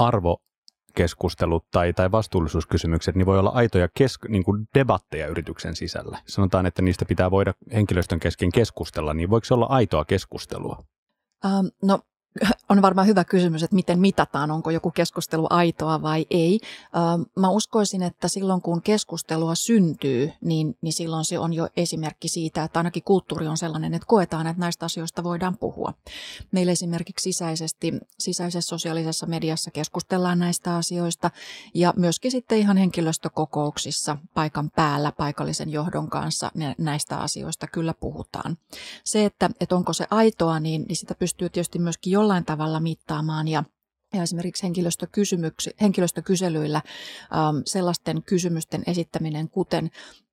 arvokeskustelut 0.06 1.64
tai, 1.70 1.92
tai 1.92 2.10
vastuullisuuskysymykset, 2.10 3.14
niin 3.14 3.26
voi 3.26 3.38
olla 3.38 3.50
aitoja 3.50 3.88
kesk, 3.94 4.28
niin 4.28 4.44
kuin 4.44 4.68
debatteja 4.74 5.26
yrityksen 5.26 5.76
sisällä. 5.76 6.18
Sanotaan, 6.28 6.66
että 6.66 6.82
niistä 6.82 7.04
pitää 7.04 7.30
voida 7.30 7.54
henkilöstön 7.72 8.20
kesken 8.20 8.52
keskustella, 8.52 9.14
niin 9.14 9.30
voiko 9.30 9.44
se 9.44 9.54
olla 9.54 9.66
aitoa 9.66 10.04
keskustelua? 10.04 10.84
Um, 11.44 11.70
no 11.82 11.98
on 12.68 12.82
varmaan 12.82 13.06
hyvä 13.06 13.24
kysymys, 13.24 13.62
että 13.62 13.74
miten 13.74 13.98
mitataan, 13.98 14.50
onko 14.50 14.70
joku 14.70 14.90
keskustelu 14.90 15.46
aitoa 15.50 16.02
vai 16.02 16.26
ei. 16.30 16.60
Mä 17.36 17.50
uskoisin, 17.50 18.02
että 18.02 18.28
silloin 18.28 18.62
kun 18.62 18.82
keskustelua 18.82 19.54
syntyy, 19.54 20.32
niin, 20.40 20.76
niin 20.82 20.92
silloin 20.92 21.24
se 21.24 21.38
on 21.38 21.52
jo 21.52 21.68
esimerkki 21.76 22.28
siitä, 22.28 22.64
että 22.64 22.78
ainakin 22.78 23.02
kulttuuri 23.02 23.48
on 23.48 23.56
sellainen, 23.56 23.94
että 23.94 24.06
koetaan, 24.06 24.46
että 24.46 24.60
näistä 24.60 24.86
asioista 24.86 25.24
voidaan 25.24 25.58
puhua. 25.58 25.92
Meillä 26.52 26.72
esimerkiksi 26.72 27.22
sisäisesti, 27.32 27.92
sisäisessä 28.18 28.68
sosiaalisessa 28.68 29.26
mediassa 29.26 29.70
keskustellaan 29.70 30.38
näistä 30.38 30.76
asioista 30.76 31.30
ja 31.74 31.94
myöskin 31.96 32.30
sitten 32.30 32.58
ihan 32.58 32.76
henkilöstökokouksissa 32.76 34.16
paikan 34.34 34.70
päällä 34.70 35.12
paikallisen 35.12 35.72
johdon 35.72 36.10
kanssa 36.10 36.50
näistä 36.78 37.18
asioista 37.18 37.66
kyllä 37.66 37.94
puhutaan. 37.94 38.58
Se, 39.04 39.24
että, 39.24 39.50
että 39.60 39.76
onko 39.76 39.92
se 39.92 40.06
aitoa, 40.10 40.60
niin, 40.60 40.84
niin 40.88 40.96
sitä 40.96 41.14
pystyy 41.14 41.50
tietysti 41.50 41.78
myöskin 41.78 42.12
jollain 42.22 42.44
tavalla 42.44 42.80
mittaamaan 42.80 43.48
ja 43.48 43.64
ja 44.14 44.22
esimerkiksi 44.22 44.66
henkilöstökyselyillä 45.80 46.76
ähm, 46.76 47.56
sellaisten 47.66 48.22
kysymysten 48.22 48.82
esittäminen, 48.86 49.48
kuten 49.48 49.90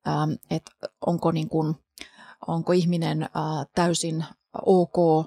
ähm, 0.08 0.32
että 0.50 0.72
onko, 1.06 1.32
niin 1.32 1.50
kuin, 1.50 1.76
onko 2.48 2.74
ihminen 2.74 3.24
äh, 3.24 3.30
täysin 3.76 4.26
ok 4.66 5.26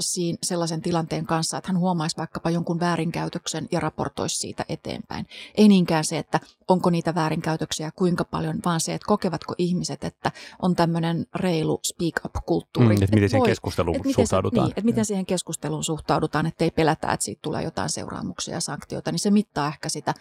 siinä 0.00 0.38
sellaisen 0.42 0.82
tilanteen 0.82 1.26
kanssa, 1.26 1.58
että 1.58 1.72
hän 1.72 1.78
huomaisi 1.78 2.16
vaikkapa 2.16 2.50
jonkun 2.50 2.80
väärinkäytöksen 2.80 3.68
ja 3.70 3.80
raportoisi 3.80 4.36
siitä 4.36 4.64
eteenpäin. 4.68 5.26
Ei 5.54 5.68
niinkään 5.68 6.04
se, 6.04 6.18
että 6.18 6.40
onko 6.68 6.90
niitä 6.90 7.14
väärinkäytöksiä 7.14 7.90
kuinka 7.96 8.24
paljon, 8.24 8.60
vaan 8.64 8.80
se, 8.80 8.94
että 8.94 9.06
kokevatko 9.06 9.54
ihmiset, 9.58 10.04
että 10.04 10.32
on 10.62 10.76
tämmöinen 10.76 11.26
reilu 11.34 11.80
speak 11.82 12.24
up-kulttuuri. 12.24 12.96
Mm, 12.96 13.02
että 13.02 13.14
miten 13.14 13.30
siihen 13.30 13.46
keskusteluun 13.46 13.96
että 13.96 14.08
suhtaudutaan. 14.14 14.66
Niin, 14.66 14.78
että 14.78 14.86
miten 14.86 15.04
siihen 15.04 15.26
keskusteluun 15.26 15.84
suhtaudutaan, 15.84 16.46
että 16.46 16.64
ei 16.64 16.70
pelätä, 16.70 17.12
että 17.12 17.24
siitä 17.24 17.40
tulee 17.42 17.62
jotain 17.62 17.90
seuraamuksia 17.90 18.54
ja 18.54 18.60
sanktioita, 18.60 19.12
niin 19.12 19.18
se 19.18 19.30
mittaa 19.30 19.68
ehkä 19.68 19.88
sitä 19.88 20.14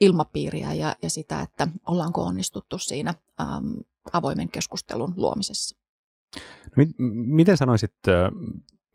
ilmapiiriä 0.00 0.72
ja, 0.72 0.96
ja 1.02 1.10
sitä, 1.10 1.40
että 1.40 1.68
ollaanko 1.86 2.22
onnistuttu 2.22 2.78
siinä 2.78 3.14
äm, 3.40 3.74
avoimen 4.12 4.48
keskustelun 4.48 5.14
luomisessa. 5.16 5.76
No, 6.76 6.84
miten 7.26 7.56
sanoisit 7.56 7.94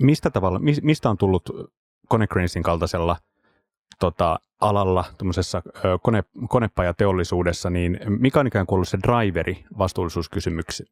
mistä, 0.02 0.30
tavalla, 0.30 0.60
mistä 0.82 1.10
on 1.10 1.18
tullut 1.18 1.50
Konecranesin 2.08 2.64
kaltaisella 2.64 3.18
tota, 4.00 4.40
alalla, 4.62 5.06
tuommoisessa 5.18 5.62
kone, 6.02 6.24
konepajateollisuudessa, 6.50 7.70
niin 7.70 8.00
mikä 8.08 8.40
on 8.40 8.48
ikään 8.48 8.66
kuin 8.66 8.76
ollut 8.76 8.88
se 8.88 8.98
driveri 9.08 9.66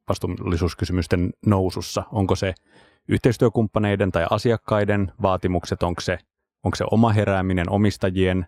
vastuullisuuskysymysten 0.08 1.34
nousussa? 1.46 2.04
Onko 2.12 2.36
se 2.36 2.54
yhteistyökumppaneiden 3.08 4.12
tai 4.12 4.26
asiakkaiden 4.30 5.12
vaatimukset, 5.22 5.84
onko 5.84 6.02
se, 6.02 6.18
onko 6.64 6.76
se 6.76 6.86
oma 6.92 7.12
herääminen, 7.12 7.70
omistajien 7.70 8.46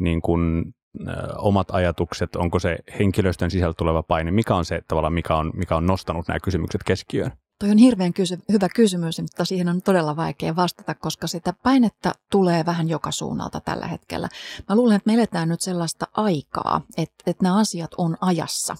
niin 0.00 0.22
kuin, 0.22 0.74
ö, 1.08 1.12
omat 1.38 1.70
ajatukset, 1.70 2.36
onko 2.36 2.58
se 2.58 2.78
henkilöstön 2.98 3.50
sisältä 3.50 3.76
tuleva 3.78 4.02
paine, 4.02 4.30
mikä 4.30 4.54
on 4.54 4.64
se 4.64 4.82
tavalla, 4.88 5.10
mikä 5.10 5.36
on, 5.36 5.52
mikä 5.54 5.76
on 5.76 5.86
nostanut 5.86 6.28
nämä 6.28 6.40
kysymykset 6.40 6.82
keskiöön? 6.84 7.32
Toi 7.64 7.70
on 7.70 7.78
hirveän 7.78 8.12
kysy- 8.12 8.42
hyvä 8.52 8.68
kysymys, 8.68 9.20
mutta 9.20 9.44
siihen 9.44 9.68
on 9.68 9.82
todella 9.82 10.16
vaikea 10.16 10.56
vastata, 10.56 10.94
koska 10.94 11.26
sitä 11.26 11.52
painetta 11.52 12.12
tulee 12.30 12.66
vähän 12.66 12.88
joka 12.88 13.10
suunnalta 13.10 13.60
tällä 13.60 13.86
hetkellä. 13.86 14.28
Mä 14.68 14.76
luulen, 14.76 14.96
että 14.96 15.10
me 15.10 15.14
eletään 15.14 15.48
nyt 15.48 15.60
sellaista 15.60 16.06
aikaa, 16.12 16.80
että, 16.96 17.14
että 17.26 17.42
nämä 17.42 17.58
asiat 17.58 17.90
on 17.98 18.16
ajassa. 18.20 18.76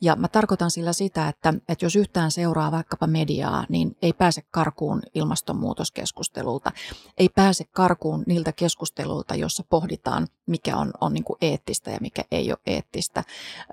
Ja 0.00 0.16
mä 0.16 0.28
tarkoitan 0.28 0.70
sillä 0.70 0.92
sitä, 0.92 1.28
että, 1.28 1.54
että 1.68 1.84
jos 1.84 1.96
yhtään 1.96 2.30
seuraa 2.30 2.72
vaikkapa 2.72 3.06
mediaa, 3.06 3.66
niin 3.68 3.96
ei 4.02 4.12
pääse 4.12 4.42
karkuun 4.50 5.02
ilmastonmuutoskeskustelulta. 5.14 6.72
Ei 7.18 7.28
pääse 7.28 7.64
karkuun 7.64 8.24
niiltä 8.26 8.52
keskustelulta, 8.52 9.34
jossa 9.34 9.64
pohditaan, 9.68 10.28
mikä 10.46 10.76
on, 10.76 10.92
on 11.00 11.14
niin 11.14 11.24
kuin 11.24 11.38
eettistä 11.40 11.90
ja 11.90 11.98
mikä 12.00 12.22
ei 12.30 12.50
ole 12.50 12.58
eettistä. 12.66 13.24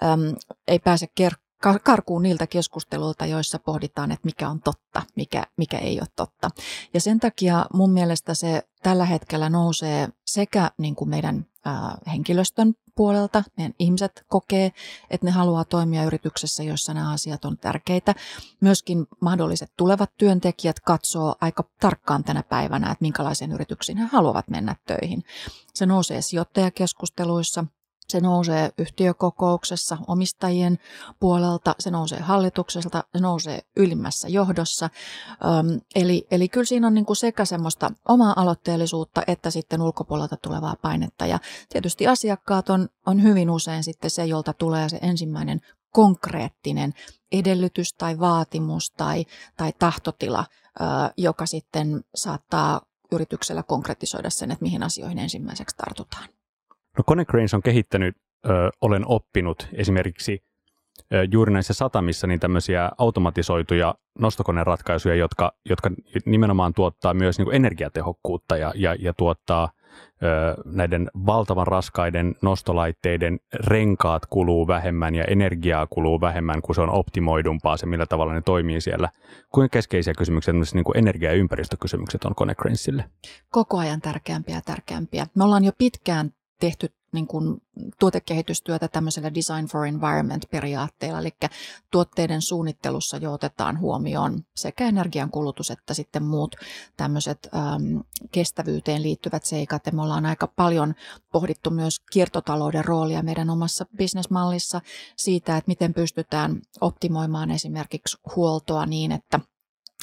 Öm, 0.04 0.36
ei 0.68 0.80
pääse 0.80 1.08
ker- 1.22 1.49
karkuun 1.84 2.24
niiltä 2.24 2.48
keskusteluilta, 2.48 3.25
joissa 3.25 3.60
pohditaan, 3.60 4.12
että 4.12 4.25
mikä 4.25 4.50
on 4.50 4.62
totta, 4.62 5.01
mikä, 5.16 5.44
mikä 5.58 5.78
ei 5.78 6.00
ole 6.00 6.08
totta. 6.16 6.50
Ja 6.94 7.01
sen 7.01 7.20
takia 7.20 7.66
mun 7.74 7.92
mielestä 7.92 8.34
se 8.34 8.63
tällä 8.84 9.06
hetkellä 9.06 9.50
nousee 9.50 10.10
sekä 10.25 10.72
niin 10.78 10.96
kuin 10.96 11.10
meidän 11.10 11.46
henkilöstön 12.12 12.74
puolelta, 12.96 13.44
meidän 13.58 13.74
ihmiset 13.80 14.25
kokee, 14.28 14.72
että 15.10 15.25
ne 15.25 15.32
haluaa 15.32 15.66
toimia 15.66 16.04
yrityksessä, 16.04 16.63
jossa 16.63 16.94
nämä 16.94 17.12
asiat 17.12 17.46
on 17.46 17.58
tärkeitä. 17.58 18.16
Myöskin 18.62 19.06
mahdolliset 19.22 19.72
tulevat 19.78 20.12
työntekijät 20.18 20.80
katsoo 20.80 21.36
aika 21.42 21.63
tarkkaan 21.80 22.24
tänä 22.24 22.44
päivänä, 22.44 22.92
että 22.92 23.01
minkälaisiin 23.01 23.51
yrityksiin 23.51 23.98
he 23.98 24.06
haluavat 24.12 24.48
mennä 24.48 24.75
töihin. 24.86 25.24
Se 25.74 25.86
nousee 25.86 26.22
sijoittajakeskusteluissa– 26.22 27.66
se 28.10 28.20
nousee 28.20 28.72
yhtiökokouksessa 28.78 29.98
omistajien 30.08 30.80
puolelta, 31.20 31.75
se 31.80 31.92
nousee 31.92 32.20
hallitukselta, 32.20 33.04
se 33.13 33.20
nousee 33.20 33.62
ylimmässä 33.78 34.28
johdossa. 34.28 34.89
Öm, 35.30 35.80
eli, 35.96 36.28
eli 36.32 36.50
kyllä 36.50 36.66
siinä 36.66 36.88
on 36.88 36.94
niin 36.94 37.06
kuin 37.06 37.18
sekä 37.18 37.46
semmoista 37.46 37.92
omaa 38.08 38.34
aloitteellisuutta 38.36 39.22
että 39.28 39.51
sitten 39.51 39.82
ulkopuolelta 39.82 40.38
tulevaa 40.38 40.75
painetta. 40.82 41.25
Ja 41.25 41.39
tietysti 41.70 42.08
asiakkaat 42.08 42.70
on, 42.70 42.89
on 43.06 43.24
hyvin 43.24 43.50
usein 43.50 43.84
sitten 43.84 44.10
se, 44.10 44.25
jolta 44.25 44.54
tulee 44.54 44.89
se 44.89 45.00
ensimmäinen 45.01 45.62
konkreettinen 45.89 46.94
edellytys 47.32 47.94
tai 47.94 48.20
vaatimus 48.20 48.92
tai, 48.92 49.25
tai 49.58 49.74
tahtotila, 49.80 50.46
ö, 50.82 50.84
joka 51.18 51.46
sitten 51.46 52.04
saattaa 52.16 52.82
yrityksellä 53.12 53.63
konkretisoida 53.63 54.30
sen, 54.30 54.51
että 54.51 54.63
mihin 54.63 54.84
asioihin 54.84 55.20
ensimmäiseksi 55.20 55.75
tartutaan. 55.75 56.30
No 57.00 57.03
Konecranes 57.06 57.53
on 57.53 57.62
kehittänyt, 57.62 58.15
ö, 58.46 58.70
olen 58.82 59.03
oppinut 59.08 59.68
esimerkiksi 59.74 60.44
ö, 61.13 61.27
juuri 61.32 61.53
näissä 61.53 61.74
satamissa 61.74 62.27
niin 62.27 62.39
tämmöisiä 62.39 62.91
automatisoituja 62.98 63.96
nostokoneratkaisuja, 64.20 65.15
jotka, 65.15 65.51
jotka 65.70 65.91
nimenomaan 66.25 66.74
tuottaa 66.74 67.13
myös 67.13 67.38
niin 67.38 67.46
kuin 67.46 67.56
energiatehokkuutta 67.56 68.58
ja, 68.58 68.74
ja, 68.75 68.96
ja 69.00 69.13
tuottaa 69.13 69.70
ö, 70.24 70.27
näiden 70.65 71.10
valtavan 71.25 71.68
raskaiden 71.68 72.36
nostolaitteiden 72.41 73.39
renkaat 73.53 74.25
kuluu 74.25 74.68
vähemmän 74.68 75.15
ja 75.15 75.24
energiaa 75.24 75.88
kuluu 75.89 76.22
vähemmän, 76.22 76.62
kun 76.62 76.75
se 76.75 76.82
on 76.82 76.89
optimoidumpaa 76.89 77.77
se, 77.77 77.86
millä 77.86 78.06
tavalla 78.06 78.34
ne 78.34 78.41
toimii 78.41 78.82
siellä. 78.82 79.10
Kuinka 79.53 79.74
keskeisiä 79.74 80.13
kysymyksiä 80.13 80.53
niin 80.53 80.84
kuin 80.84 80.98
energia- 80.98 81.32
ja 81.32 81.38
ympäristökysymykset 81.38 82.25
on 82.25 82.36
Konecranesille? 82.36 83.06
Koko 83.50 83.77
ajan 83.77 84.01
tärkeämpiä 84.01 84.56
ja 84.56 84.62
tärkeämpiä. 84.65 85.27
Me 85.36 85.44
ollaan 85.44 85.63
jo 85.63 85.72
pitkään 85.77 86.32
tehty 86.60 86.94
niin 87.12 87.28
kuin 87.28 87.62
tuotekehitystyötä 88.00 88.88
tämmöisellä 88.88 89.34
Design 89.34 89.66
for 89.66 89.86
Environment-periaatteella, 89.86 91.20
eli 91.20 91.32
tuotteiden 91.92 92.42
suunnittelussa 92.42 93.18
jo 93.18 93.34
otetaan 93.34 93.80
huomioon 93.80 94.44
sekä 94.56 94.88
energiankulutus 94.88 95.72
että 95.72 95.94
sitten 95.94 96.24
muut 96.24 96.56
tämmöiset 96.98 97.50
äm, 97.56 98.04
kestävyyteen 98.32 99.04
liittyvät 99.04 99.46
seikat. 99.46 99.86
Ja 99.86 99.92
me 99.92 100.01
ollaan 100.01 100.25
aika 100.25 100.48
paljon 100.48 100.96
pohdittu 101.32 101.70
myös 101.70 102.00
kiertotalouden 102.12 102.86
roolia 102.86 103.24
meidän 103.24 103.50
omassa 103.50 103.86
bisnesmallissa 103.98 104.82
siitä, 105.18 105.58
että 105.58 105.70
miten 105.70 105.94
pystytään 105.94 106.62
optimoimaan 106.82 107.51
esimerkiksi 107.51 108.18
huoltoa 108.36 108.86
niin, 108.86 109.12
että 109.12 109.39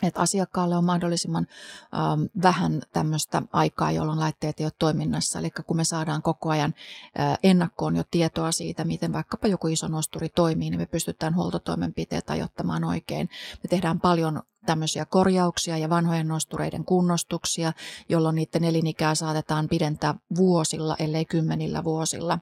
että 0.02 0.20
asiakkaalle 0.20 0.76
on 0.76 0.84
mahdollisimman 0.84 1.46
ähm, 1.94 2.22
vähän 2.42 2.82
tämmöistä 2.92 3.42
aikaa, 3.52 3.92
jolloin 3.92 4.20
laitteet 4.20 4.60
ei 4.60 4.66
ole 4.66 4.72
toiminnassa. 4.78 5.38
Eli 5.38 5.50
kun 5.50 5.76
me 5.76 5.84
saadaan 5.84 6.22
koko 6.22 6.50
ajan 6.50 6.74
äh, 7.20 7.38
ennakkoon 7.42 7.96
jo 7.96 8.02
tietoa 8.10 8.52
siitä, 8.52 8.84
miten 8.84 9.12
vaikkapa 9.12 9.48
joku 9.48 9.66
iso 9.66 9.88
nosturi 9.88 10.28
toimii, 10.28 10.70
niin 10.70 10.80
me 10.80 10.86
pystytään 10.86 11.34
huoltotoimenpiteet 11.34 12.30
ajoittamaan 12.30 12.84
oikein. 12.84 13.28
Me 13.62 13.68
tehdään 13.68 14.00
paljon 14.00 14.42
tämmöisiä 14.66 15.04
korjauksia 15.04 15.78
ja 15.78 15.90
vanhojen 15.90 16.28
nostureiden 16.28 16.84
kunnostuksia, 16.84 17.72
jolloin 18.08 18.34
niiden 18.36 18.64
elinikää 18.64 19.14
saatetaan 19.14 19.68
pidentää 19.68 20.14
vuosilla, 20.36 20.96
ellei 20.98 21.24
kymmenillä 21.24 21.84
vuosilla. 21.84 22.38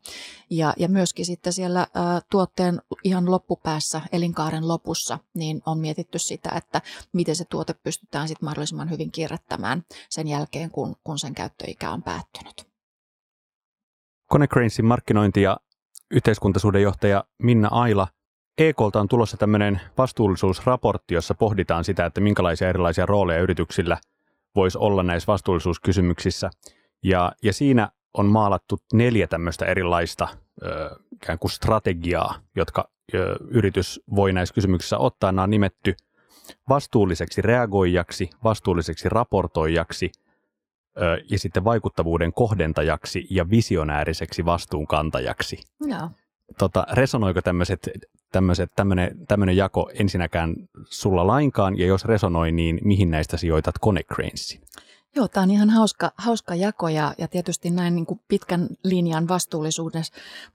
Ja, 0.51 0.75
ja 0.77 0.89
myöskin 0.89 1.27
sitten 1.27 1.53
siellä 1.53 1.81
ä, 1.81 1.87
tuotteen 2.31 2.81
ihan 3.05 3.31
loppupäässä, 3.31 4.01
elinkaaren 4.13 4.69
lopussa, 4.69 5.19
niin 5.35 5.63
on 5.67 5.79
mietitty 5.79 6.19
sitä, 6.19 6.51
että 6.57 6.83
miten 7.13 7.37
se 7.37 7.45
tuote 7.45 7.75
pystytään 7.75 8.29
sitten 8.29 8.47
mahdollisimman 8.47 8.91
hyvin 8.91 9.13
kierrättämään 9.13 9.83
sen 10.11 10.29
jälkeen, 10.29 10.71
kun, 10.71 10.97
kun 11.05 11.19
sen 11.19 11.35
käyttöikä 11.35 11.91
on 11.91 12.03
päättynyt. 12.03 12.67
Konecranesin 14.27 14.85
markkinointi- 14.85 15.43
ja 15.43 15.57
yhteiskuntasuhdejohtaja 16.11 17.25
Minna 17.43 17.69
Aila– 17.71 18.09
EKlta 18.59 19.01
on 19.01 19.09
tulossa 19.09 19.37
tämmöinen 19.37 19.81
vastuullisuusraportti, 19.99 21.15
jossa 21.15 21.35
pohditaan 21.35 21.85
sitä, 21.85 22.07
että 22.07 22.21
minkälaisia 22.21 22.69
erilaisia 22.69 23.07
rooleja 23.07 23.41
yrityksillä 23.41 23.99
voisi 24.57 24.79
olla 24.79 25.03
näissä 25.03 25.27
vastuullisuuskysymyksissä. 25.27 26.51
Ja, 27.05 27.33
ja 27.43 27.53
siinä 27.53 27.89
on 28.15 28.27
maalattu 28.27 28.79
neljä 28.93 29.27
tämmöistä 29.27 29.65
erilaista 29.65 30.29
ö, 30.63 30.91
ikään 31.13 31.39
kuin 31.39 31.51
strategiaa, 31.51 32.35
jotka 32.57 32.89
ö, 33.15 33.37
yritys 33.49 34.01
voi 34.15 34.33
näissä 34.33 34.55
kysymyksissä 34.55 34.99
ottaa. 34.99 35.33
Nämä 35.33 35.43
on 35.43 35.51
nimetty 35.51 35.95
vastuulliseksi 36.69 37.43
reagoijaksi, 37.43 38.31
vastuulliseksi 38.45 39.09
raportoijaksi 39.09 40.13
ö, 40.97 41.19
ja 41.31 41.39
sitten 41.39 41.65
vaikuttavuuden 41.65 42.33
kohdentajaksi 42.33 43.27
ja 43.31 43.51
visionääriseksi 43.51 44.45
vastuunkantajaksi. 44.45 45.59
Joo. 45.81 46.11
Tota, 46.59 46.87
resonoiko 46.93 47.43
tämmöiset 47.43 47.81
tämmöiset, 47.81 48.14
tämmöinen, 48.77 49.57
jako 49.57 49.91
ensinnäkään 49.95 50.55
sulla 50.85 51.27
lainkaan, 51.27 51.79
ja 51.79 51.87
jos 51.87 52.05
resonoi, 52.05 52.53
niin 52.53 52.79
mihin 52.85 53.11
näistä 53.11 53.37
sijoitat 53.37 53.75
Konecranesin? 53.81 54.61
Joo, 55.17 55.29
tämä 55.29 55.43
on 55.43 55.51
ihan 55.51 55.71
hauska, 55.71 56.13
hauska 56.17 56.55
jako 56.55 56.89
ja, 56.89 57.15
ja 57.19 57.29
tietysti 57.29 57.71
näin 57.71 57.95
niin 57.95 58.07
kuin 58.07 58.21
pitkän 58.29 58.69
linjan 58.85 59.29
vastuullisuus, 59.29 59.93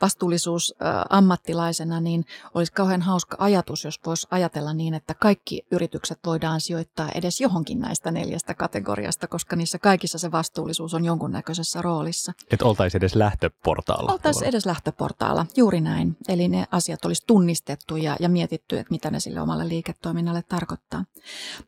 vastuullisuus 0.02 0.76
äh, 0.82 1.06
ammattilaisena, 1.10 2.00
niin 2.02 2.26
olisi 2.54 2.74
kauhean 2.74 3.02
hauska 3.02 3.38
ajatus, 3.40 3.84
jos 3.84 4.00
voisi 4.06 4.28
ajatella 4.32 4.74
niin, 4.74 4.94
että 4.94 5.14
kaikki 5.14 5.62
yritykset 5.72 6.20
voidaan 6.26 6.62
sijoittaa 6.62 7.10
edes 7.16 7.42
johonkin 7.42 7.80
näistä 7.80 8.12
neljästä 8.12 8.54
kategoriasta, 8.54 9.28
koska 9.28 9.56
niissä 9.56 9.80
kaikissa 9.80 10.18
se 10.18 10.32
vastuullisuus 10.32 10.94
on 10.94 11.06
jonkunnäköisessä 11.06 11.82
roolissa. 11.82 12.34
Että 12.52 12.66
oltaisiin 12.66 13.00
edes 13.00 13.16
lähtöportaalla. 13.16 14.12
Oltaisiin 14.12 14.50
edes 14.50 14.66
lähtöportaalla, 14.66 15.46
juuri 15.58 15.82
näin. 15.82 16.18
Eli 16.28 16.48
ne 16.48 16.66
asiat 16.72 17.06
olisi 17.06 17.24
tunnistettu 17.28 17.96
ja, 17.96 18.16
ja 18.20 18.30
mietitty, 18.30 18.80
että 18.80 18.92
mitä 18.92 19.12
ne 19.12 19.20
sille 19.20 19.42
omalle 19.42 19.68
liiketoiminnalle 19.68 20.44
tarkoittaa. 20.50 21.06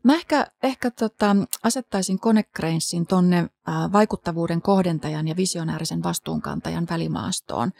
Mä 0.02 0.14
ehkä, 0.14 0.46
ehkä 0.62 0.90
tota, 0.90 1.36
asettaisin 1.62 2.18
Konecrane 2.18 2.81
balanssin 2.82 3.06
tonne 3.06 3.48
vaikuttavuuden 3.92 4.62
kohdentajan 4.62 5.28
ja 5.28 5.36
visionäärisen 5.36 6.02
vastuunkantajan 6.02 6.86
välimaastoon. 6.90 7.72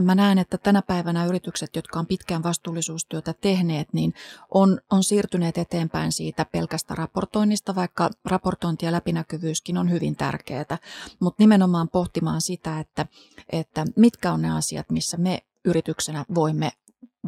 Mä 0.00 0.14
näen, 0.14 0.38
että 0.38 0.58
tänä 0.58 0.82
päivänä 0.82 1.26
yritykset, 1.26 1.76
jotka 1.76 1.98
on 1.98 2.06
pitkään 2.06 2.42
vastuullisuustyötä 2.42 3.34
tehneet, 3.40 3.92
niin 3.92 4.14
on, 4.54 4.80
on 4.90 5.04
siirtyneet 5.04 5.58
eteenpäin 5.58 6.12
siitä 6.12 6.44
pelkästä 6.44 6.94
raportoinnista, 6.94 7.74
vaikka 7.74 8.10
raportointi 8.24 8.86
ja 8.86 8.92
läpinäkyvyyskin 8.92 9.78
on 9.78 9.90
hyvin 9.90 10.16
tärkeää, 10.16 10.78
mutta 11.20 11.42
nimenomaan 11.42 11.88
pohtimaan 11.88 12.40
sitä, 12.40 12.80
että, 12.80 13.06
että 13.52 13.84
mitkä 13.96 14.32
on 14.32 14.42
ne 14.42 14.50
asiat, 14.50 14.90
missä 14.90 15.16
me 15.16 15.42
yrityksenä 15.64 16.24
voimme 16.34 16.72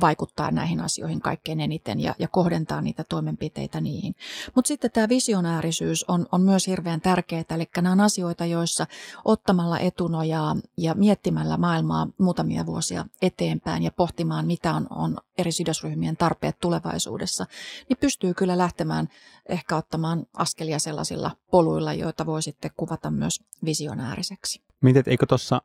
vaikuttaa 0.00 0.50
näihin 0.50 0.80
asioihin 0.80 1.20
kaikkein 1.20 1.60
eniten 1.60 2.00
ja, 2.00 2.14
ja 2.18 2.28
kohdentaa 2.28 2.80
niitä 2.80 3.04
toimenpiteitä 3.04 3.80
niihin. 3.80 4.14
Mutta 4.54 4.68
sitten 4.68 4.90
tämä 4.90 5.08
visionäärisyys 5.08 6.04
on, 6.08 6.26
on 6.32 6.40
myös 6.40 6.66
hirveän 6.66 7.00
tärkeää, 7.00 7.44
eli 7.50 7.68
nämä 7.76 7.92
on 7.92 8.00
asioita, 8.00 8.46
joissa 8.46 8.86
ottamalla 9.24 9.78
etunojaa 9.78 10.56
ja 10.76 10.94
miettimällä 10.94 11.56
maailmaa 11.56 12.08
muutamia 12.18 12.66
vuosia 12.66 13.04
eteenpäin 13.22 13.82
ja 13.82 13.90
pohtimaan, 13.90 14.46
mitä 14.46 14.74
on, 14.74 14.86
on 14.90 15.16
eri 15.38 15.52
sidosryhmien 15.52 16.16
tarpeet 16.16 16.56
tulevaisuudessa, 16.60 17.46
niin 17.88 17.96
pystyy 18.00 18.34
kyllä 18.34 18.58
lähtemään 18.58 19.08
ehkä 19.48 19.76
ottamaan 19.76 20.26
askelia 20.34 20.78
sellaisilla 20.78 21.30
poluilla, 21.50 21.92
joita 21.92 22.26
voi 22.26 22.42
sitten 22.42 22.70
kuvata 22.76 23.10
myös 23.10 23.40
visionääriseksi. 23.64 24.62
Mietit, 24.80 25.08
eikö 25.08 25.26
tuossa 25.26 25.62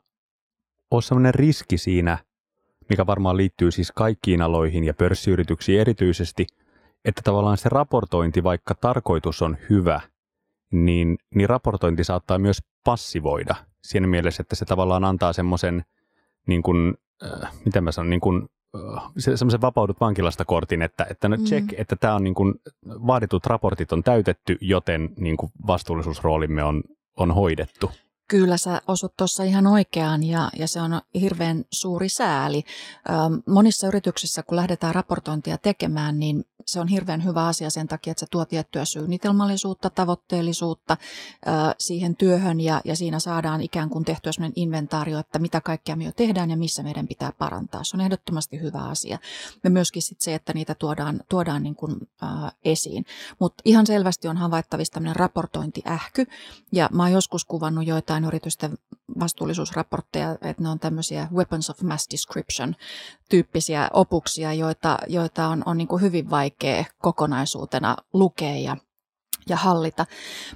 ole 0.90 1.02
sellainen 1.02 1.34
riski 1.34 1.78
siinä– 1.78 2.18
mikä 2.90 3.06
varmaan 3.06 3.36
liittyy 3.36 3.70
siis 3.70 3.92
kaikkiin 3.92 4.42
aloihin 4.42 4.84
ja 4.84 4.94
pörssiyrityksiin 4.94 5.80
erityisesti, 5.80 6.46
että 7.04 7.22
tavallaan 7.24 7.56
se 7.56 7.68
raportointi, 7.68 8.42
vaikka 8.44 8.74
tarkoitus 8.74 9.42
on 9.42 9.56
hyvä, 9.70 10.00
niin, 10.72 11.18
niin 11.34 11.48
raportointi 11.48 12.04
saattaa 12.04 12.38
myös 12.38 12.62
passivoida 12.84 13.54
siinä 13.82 14.06
mielessä, 14.06 14.40
että 14.40 14.56
se 14.56 14.64
tavallaan 14.64 15.04
antaa 15.04 15.32
semmoisen, 15.32 15.84
niin 16.46 16.62
kuin, 16.62 16.94
äh, 17.24 17.52
miten 17.64 17.84
mä 17.84 17.92
sanon, 17.92 18.10
niin 18.10 18.20
kuin, 18.20 18.48
äh, 18.96 19.04
semmoisen 19.18 19.60
vapaudut 19.60 20.00
vankilasta 20.00 20.44
kortin, 20.44 20.82
että, 20.82 21.06
että 21.10 21.28
no 21.28 21.36
check, 21.36 21.66
mm. 21.66 21.74
että 21.78 21.96
tämä 21.96 22.14
on 22.14 22.24
niin 22.24 22.34
kuin, 22.34 22.54
vaaditut 22.86 23.46
raportit 23.46 23.92
on 23.92 24.02
täytetty, 24.02 24.58
joten 24.60 25.10
niin 25.16 25.36
kuin 25.36 25.52
vastuullisuusroolimme 25.66 26.64
on, 26.64 26.82
on 27.16 27.30
hoidettu. 27.30 27.90
Kyllä 28.30 28.56
sä 28.56 28.82
osut 28.86 29.16
tuossa 29.16 29.42
ihan 29.42 29.66
oikeaan 29.66 30.22
ja, 30.22 30.50
ja 30.56 30.68
se 30.68 30.80
on 30.80 31.00
hirveän 31.20 31.64
suuri 31.70 32.08
sääli. 32.08 32.64
monissa 33.46 33.86
yrityksissä, 33.86 34.42
kun 34.42 34.56
lähdetään 34.56 34.94
raportointia 34.94 35.58
tekemään, 35.58 36.18
niin 36.18 36.44
se 36.66 36.80
on 36.80 36.88
hirveän 36.88 37.24
hyvä 37.24 37.46
asia 37.46 37.70
sen 37.70 37.88
takia, 37.88 38.10
että 38.10 38.20
se 38.20 38.26
tuo 38.30 38.44
tiettyä 38.44 38.84
suunnitelmallisuutta, 38.84 39.90
tavoitteellisuutta 39.90 40.96
siihen 41.78 42.16
työhön 42.16 42.60
ja, 42.60 42.80
ja 42.84 42.96
siinä 42.96 43.18
saadaan 43.18 43.60
ikään 43.60 43.90
kuin 43.90 44.04
tehtyä 44.04 44.32
sellainen 44.32 44.52
inventaario, 44.56 45.18
että 45.18 45.38
mitä 45.38 45.60
kaikkea 45.60 45.96
me 45.96 46.04
jo 46.04 46.12
tehdään 46.12 46.50
ja 46.50 46.56
missä 46.56 46.82
meidän 46.82 47.08
pitää 47.08 47.32
parantaa. 47.38 47.84
Se 47.84 47.96
on 47.96 48.00
ehdottomasti 48.00 48.60
hyvä 48.60 48.78
asia. 48.78 49.18
Ja 49.64 49.70
myöskin 49.70 50.02
sit 50.02 50.20
se, 50.20 50.34
että 50.34 50.52
niitä 50.52 50.74
tuodaan, 50.74 51.20
tuodaan 51.28 51.62
niin 51.62 51.76
kuin, 51.76 51.96
äh, 52.22 52.52
esiin. 52.64 53.04
Mutta 53.38 53.62
ihan 53.64 53.86
selvästi 53.86 54.28
on 54.28 54.36
havaittavissa 54.36 54.92
tämmöinen 54.92 55.16
raportointiähky 55.16 56.26
ja 56.72 56.88
mä 56.92 57.02
oon 57.02 57.12
joskus 57.12 57.44
kuvannut 57.44 57.86
joitain 57.86 58.19
yritysten 58.24 58.78
vastuullisuusraportteja, 59.20 60.32
että 60.32 60.62
ne 60.62 60.68
on 60.68 60.78
tämmöisiä 60.78 61.28
weapons 61.34 61.70
of 61.70 61.82
mass 61.82 62.08
description 62.10 62.76
tyyppisiä 63.30 63.88
opuksia, 63.92 64.52
joita, 64.52 64.98
joita 65.06 65.48
on, 65.48 65.62
on 65.66 65.78
niin 65.78 65.88
kuin 65.88 66.02
hyvin 66.02 66.30
vaikea 66.30 66.84
kokonaisuutena 66.98 67.96
lukea 68.12 68.56
ja, 68.56 68.76
ja 69.48 69.56
hallita. 69.56 70.06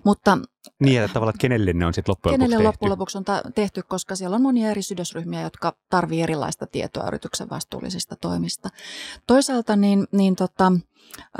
Mutta 0.05 0.39
niin, 0.79 1.03
että 1.03 1.15
tavallaan, 1.15 1.35
että 1.35 1.41
kenelle 1.41 1.73
ne 1.73 1.87
on 1.87 1.95
sitten 1.95 2.13
loppujen 2.13 2.33
lopuksi 2.33 2.51
Kenelle 2.51 2.69
loppujen 2.69 2.91
lopuksi 2.91 3.19
on 3.19 3.25
ta- 3.25 3.43
tehty, 3.55 3.83
koska 3.83 4.17
siellä 4.17 4.35
on 4.35 4.43
monia 4.43 4.71
eri 4.71 4.83
sidosryhmiä, 4.83 5.43
jotka 5.43 5.77
tarvii 5.91 6.23
erilaista 6.23 6.67
tietoa 6.67 7.07
yrityksen 7.07 7.51
vastuullisista 7.51 8.17
toimista. 8.17 8.69
Toisaalta 9.27 9.77
niin, 9.77 10.07
niin 10.13 10.37
tota, 10.37 10.73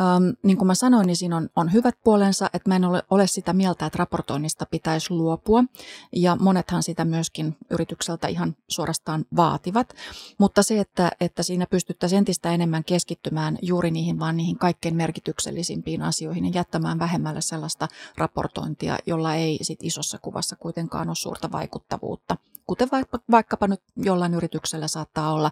Ähm, 0.01 0.25
niin 0.43 0.57
kuin 0.57 0.67
mä 0.67 0.75
sanoin, 0.75 1.07
niin 1.07 1.17
siinä 1.17 1.37
on, 1.37 1.49
on 1.57 1.73
hyvät 1.73 1.95
puolensa, 2.05 2.51
että 2.53 2.71
mä 2.71 2.77
en 2.77 2.85
ole, 2.85 3.03
ole 3.11 3.27
sitä 3.27 3.53
mieltä, 3.53 3.87
että 3.87 3.99
raportoinnista 3.99 4.67
pitäisi 4.67 5.11
luopua. 5.11 5.65
Ja 6.13 6.37
monethan 6.41 6.83
sitä 6.83 7.05
myöskin 7.05 7.57
yritykseltä 7.71 8.29
ihan 8.29 8.57
suorastaan 8.69 9.25
vaativat. 9.37 9.95
Mutta 10.39 10.63
se, 10.63 10.81
että, 10.81 11.13
että 11.21 11.43
siinä 11.43 11.67
pystyttäisiin 11.67 12.19
entistä 12.19 12.51
enemmän 12.51 12.85
keskittymään 12.85 13.59
juuri 13.63 13.91
niihin 13.91 14.19
vaan 14.19 14.37
niihin 14.37 14.59
kaikkein 14.59 14.97
merkityksellisimpiin 14.97 16.03
asioihin 16.03 16.45
ja 16.45 16.51
jättämään 16.55 16.99
vähemmälle 16.99 17.41
sellaista 17.41 17.89
raportointia, 18.17 18.99
jolla 19.15 19.35
ei 19.35 19.59
sit 19.63 19.79
isossa 19.83 20.19
kuvassa 20.19 20.57
kuitenkaan 20.57 21.09
ole 21.09 21.17
suurta 21.17 21.53
vaikuttavuutta 21.53 22.37
kuten 22.67 22.89
vaikkapa 23.31 23.67
nyt 23.67 23.81
jollain 23.97 24.35
yrityksellä 24.35 24.89
saattaa 24.89 25.33
olla 25.33 25.51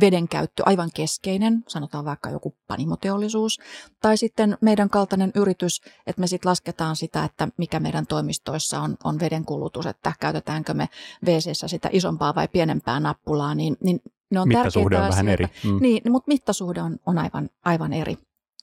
veden 0.00 0.28
käyttö 0.28 0.62
aivan 0.66 0.90
keskeinen, 0.94 1.64
sanotaan 1.68 2.04
vaikka 2.04 2.30
joku 2.30 2.56
panimoteollisuus, 2.66 3.58
tai 4.00 4.16
sitten 4.16 4.58
meidän 4.60 4.90
kaltainen 4.90 5.32
yritys, 5.34 5.80
että 6.06 6.20
me 6.20 6.26
sitten 6.26 6.50
lasketaan 6.50 6.96
sitä, 6.96 7.24
että 7.24 7.48
mikä 7.56 7.80
meidän 7.80 8.06
toimistoissa 8.06 8.80
on, 8.80 8.96
on 9.04 9.20
veden 9.20 9.44
kulutus, 9.44 9.86
että 9.86 10.12
käytetäänkö 10.20 10.74
me 10.74 10.88
wc 11.26 11.68
sitä 11.68 11.88
isompaa 11.92 12.34
vai 12.34 12.48
pienempää 12.48 13.00
nappulaa, 13.00 13.54
niin, 13.54 13.76
niin 13.84 14.00
ne 14.30 14.40
on 14.40 14.48
mittasuhde 14.48 14.96
on 14.96 15.08
vähän 15.08 15.28
eri. 15.28 15.46
Mm. 15.64 15.78
Niin, 15.80 16.12
mutta 16.12 16.28
mittasuhde 16.28 16.82
on, 16.82 16.98
on 17.06 17.18
aivan, 17.18 17.50
aivan 17.64 17.92
eri. 17.92 18.18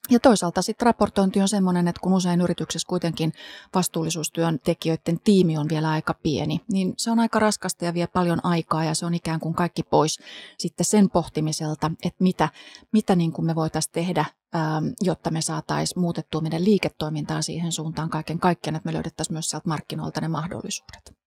Ja 0.10 0.20
toisaalta 0.20 0.62
sitten 0.62 0.86
raportointi 0.86 1.42
on 1.42 1.48
sellainen, 1.48 1.88
että 1.88 2.02
kun 2.02 2.14
usein 2.14 2.42
yrityksessä 2.42 2.88
kuitenkin 2.90 3.34
vastuullisuustyön 3.76 4.60
tekijöiden 4.60 5.20
tiimi 5.24 5.58
on 5.58 5.70
vielä 5.70 5.90
aika 5.90 6.14
pieni, 6.14 6.62
niin 6.72 6.94
se 6.98 7.12
on 7.12 7.20
aika 7.20 7.40
raskasta 7.40 7.86
ja 7.86 7.94
vie 7.94 8.08
paljon 8.08 8.46
aikaa 8.46 8.84
ja 8.84 8.94
se 8.94 9.06
on 9.06 9.14
ikään 9.14 9.40
kuin 9.40 9.54
kaikki 9.54 9.84
pois 9.84 10.20
sitten 10.58 10.86
sen 10.86 11.10
pohtimiselta, 11.10 11.92
että 12.06 12.24
mitä, 12.24 12.50
mitä 12.92 13.16
niin 13.16 13.32
kuin 13.32 13.46
me 13.46 13.56
voitaisiin 13.56 13.94
tehdä, 13.94 14.26
ähm, 14.56 14.86
jotta 15.02 15.32
me 15.32 15.42
saataisiin 15.42 16.00
muutettua 16.00 16.42
meidän 16.42 16.66
liiketoimintaa 16.66 17.42
siihen 17.42 17.72
suuntaan 17.72 18.10
kaiken 18.10 18.40
kaikkiaan, 18.40 18.76
että 18.76 18.90
me 18.90 18.94
löydettäisiin 18.94 19.36
myös 19.36 19.50
sieltä 19.50 19.70
markkinoilta 19.70 20.22
ne 20.22 20.28
mahdollisuudet. 20.28 21.20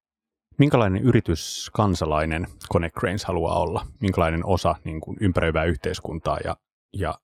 Minkälainen 0.58 1.02
yritys 1.02 1.70
kansalainen 1.72 2.46
Connect 2.72 2.96
Cranes 2.96 3.24
haluaa 3.24 3.58
olla? 3.58 3.86
Minkälainen 4.00 4.46
osa 4.46 4.74
niin 4.84 5.00
kuin 5.00 5.16
ympäröivää 5.20 5.64
yhteiskuntaa 5.64 6.38
ja, 6.44 6.56
ja 6.92 7.14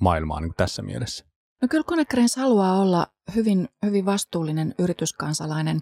maailmaa 0.00 0.40
niin 0.40 0.54
tässä 0.56 0.82
mielessä? 0.82 1.24
No 1.62 1.68
kyllä 1.68 1.84
Konecranes 1.84 2.36
haluaa 2.36 2.80
olla 2.80 3.06
hyvin, 3.34 3.68
hyvin 3.84 4.06
vastuullinen 4.06 4.74
yrityskansalainen. 4.78 5.80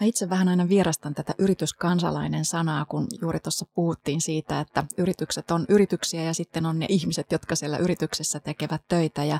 Mä 0.00 0.06
itse 0.06 0.30
vähän 0.30 0.48
aina 0.48 0.68
vierastan 0.68 1.14
tätä 1.14 1.34
yrityskansalainen 1.38 2.44
sanaa, 2.44 2.84
kun 2.84 3.06
juuri 3.20 3.40
tuossa 3.40 3.66
puhuttiin 3.74 4.20
siitä, 4.20 4.60
että 4.60 4.84
yritykset 4.98 5.50
on 5.50 5.66
yrityksiä 5.68 6.22
ja 6.22 6.34
sitten 6.34 6.66
on 6.66 6.78
ne 6.78 6.86
ihmiset, 6.88 7.32
jotka 7.32 7.56
siellä 7.56 7.78
yrityksessä 7.78 8.40
tekevät 8.40 8.82
töitä. 8.88 9.24
Ja, 9.24 9.38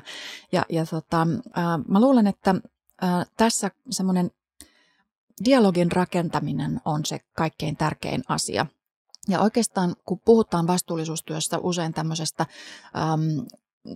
ja, 0.51 0.65
ja 0.69 0.85
tota, 0.85 1.21
äh, 1.57 1.63
mä 1.87 2.01
luulen, 2.01 2.27
että 2.27 2.55
äh, 3.03 3.25
tässä 3.37 3.71
semmoinen 3.89 4.31
dialogin 5.45 5.91
rakentaminen 5.91 6.81
on 6.85 7.05
se 7.05 7.19
kaikkein 7.35 7.77
tärkein 7.77 8.23
asia. 8.27 8.65
Ja 9.27 9.41
oikeastaan 9.41 9.95
kun 10.05 10.19
puhutaan 10.19 10.67
vastuullisuustyössä 10.67 11.59
usein 11.59 11.93
tämmöisestä 11.93 12.45
äm, 13.13 13.45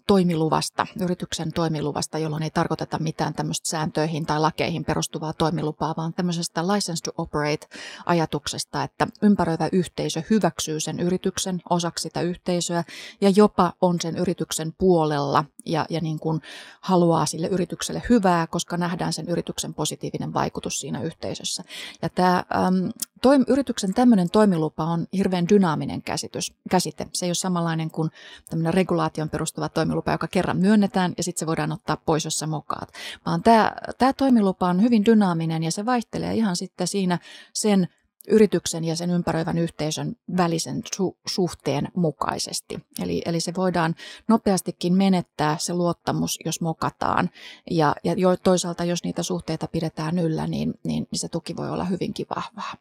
toimiluvasta, 0.08 0.88
yrityksen 1.02 1.52
toimiluvasta, 1.54 2.18
jolloin 2.18 2.44
ei 2.44 2.50
tarkoiteta 2.50 3.00
mitään 3.00 3.34
tämmöistä 3.34 3.70
sääntöihin 3.70 4.26
tai 4.26 4.40
lakeihin 4.40 4.86
perustuvaa 4.86 5.34
toimilupaa, 5.34 5.94
vaan 5.98 6.14
tämmöisestä 6.14 6.68
license 6.68 7.04
to 7.04 7.12
operate 7.18 7.68
ajatuksesta, 8.06 8.84
että 8.84 9.08
ympäröivä 9.22 9.70
yhteisö 9.72 10.22
hyväksyy 10.30 10.80
sen 10.80 11.00
yrityksen 11.00 11.62
osaksi 11.70 12.04
sitä 12.04 12.22
yhteisöä 12.22 12.84
ja 13.22 13.30
jopa 13.30 13.74
on 13.82 14.02
sen 14.02 14.18
yrityksen 14.18 14.74
puolella 14.78 15.46
ja, 15.66 15.86
ja 15.90 16.02
niin 16.02 16.20
kuin 16.20 16.42
haluaa 16.82 17.26
sille 17.26 17.48
yritykselle 17.48 18.02
hyvää, 18.10 18.48
koska 18.48 18.78
nähdään 18.78 19.14
sen 19.14 19.30
yrityksen 19.30 19.74
positiivinen 19.74 20.34
vaikutus 20.34 20.80
siinä 20.80 21.02
yhteisössä. 21.02 21.64
Ja 22.02 22.10
tämä 22.10 22.38
äm, 22.38 22.90
toim, 23.22 23.46
yrityksen 23.48 23.94
tämmöinen 23.94 24.30
toimilupa 24.30 24.84
on 24.84 25.08
hirveän 25.14 25.50
dynaaminen 25.50 26.02
käsitys, 26.02 26.54
käsite. 26.70 27.08
Se 27.14 27.26
ei 27.26 27.30
ole 27.30 27.36
samanlainen 27.36 27.92
kuin 27.92 28.12
tämmöinen 28.50 28.74
regulaation 28.74 29.30
perustuva 29.30 29.70
toimilupa, 29.70 30.12
joka 30.12 30.28
kerran 30.28 30.58
myönnetään 30.58 31.14
ja 31.18 31.24
sitten 31.24 31.40
se 31.40 31.48
voidaan 31.48 31.72
ottaa 31.72 31.98
pois, 31.98 32.26
jos 32.26 32.40
sä 32.40 32.48
mokaat. 32.48 32.94
Vaan 33.26 33.44
tämä, 33.44 33.72
tämä 33.98 34.14
toimilupa 34.14 34.70
on 34.70 34.82
hyvin 34.82 35.06
dynaaminen 35.06 35.64
ja 35.64 35.72
se 35.72 35.86
vaihtelee 35.86 36.34
ihan 36.34 36.56
sitten 36.56 36.88
siinä 36.88 37.20
sen 37.54 37.88
yrityksen 38.28 38.84
ja 38.84 38.96
sen 38.96 39.10
ympäröivän 39.10 39.58
yhteisön 39.58 40.16
välisen 40.38 40.82
su- 40.96 41.18
suhteen 41.28 41.88
mukaisesti. 41.96 42.80
Eli, 43.02 43.22
eli 43.26 43.40
se 43.40 43.54
voidaan 43.58 43.96
nopeastikin 44.28 44.94
menettää 44.94 45.58
se 45.60 45.74
luottamus, 45.74 46.40
jos 46.46 46.62
mokataan. 46.62 47.30
Ja, 47.72 47.96
ja 48.04 48.14
jo, 48.14 48.38
toisaalta, 48.38 48.84
jos 48.84 49.04
niitä 49.04 49.24
suhteita 49.24 49.68
pidetään 49.68 50.20
yllä, 50.20 50.48
niin, 50.48 50.74
niin, 50.84 51.08
niin 51.12 51.20
se 51.20 51.30
tuki 51.30 51.56
voi 51.56 51.70
olla 51.70 51.86
hyvinkin 51.86 52.26
vahvaa. 52.36 52.74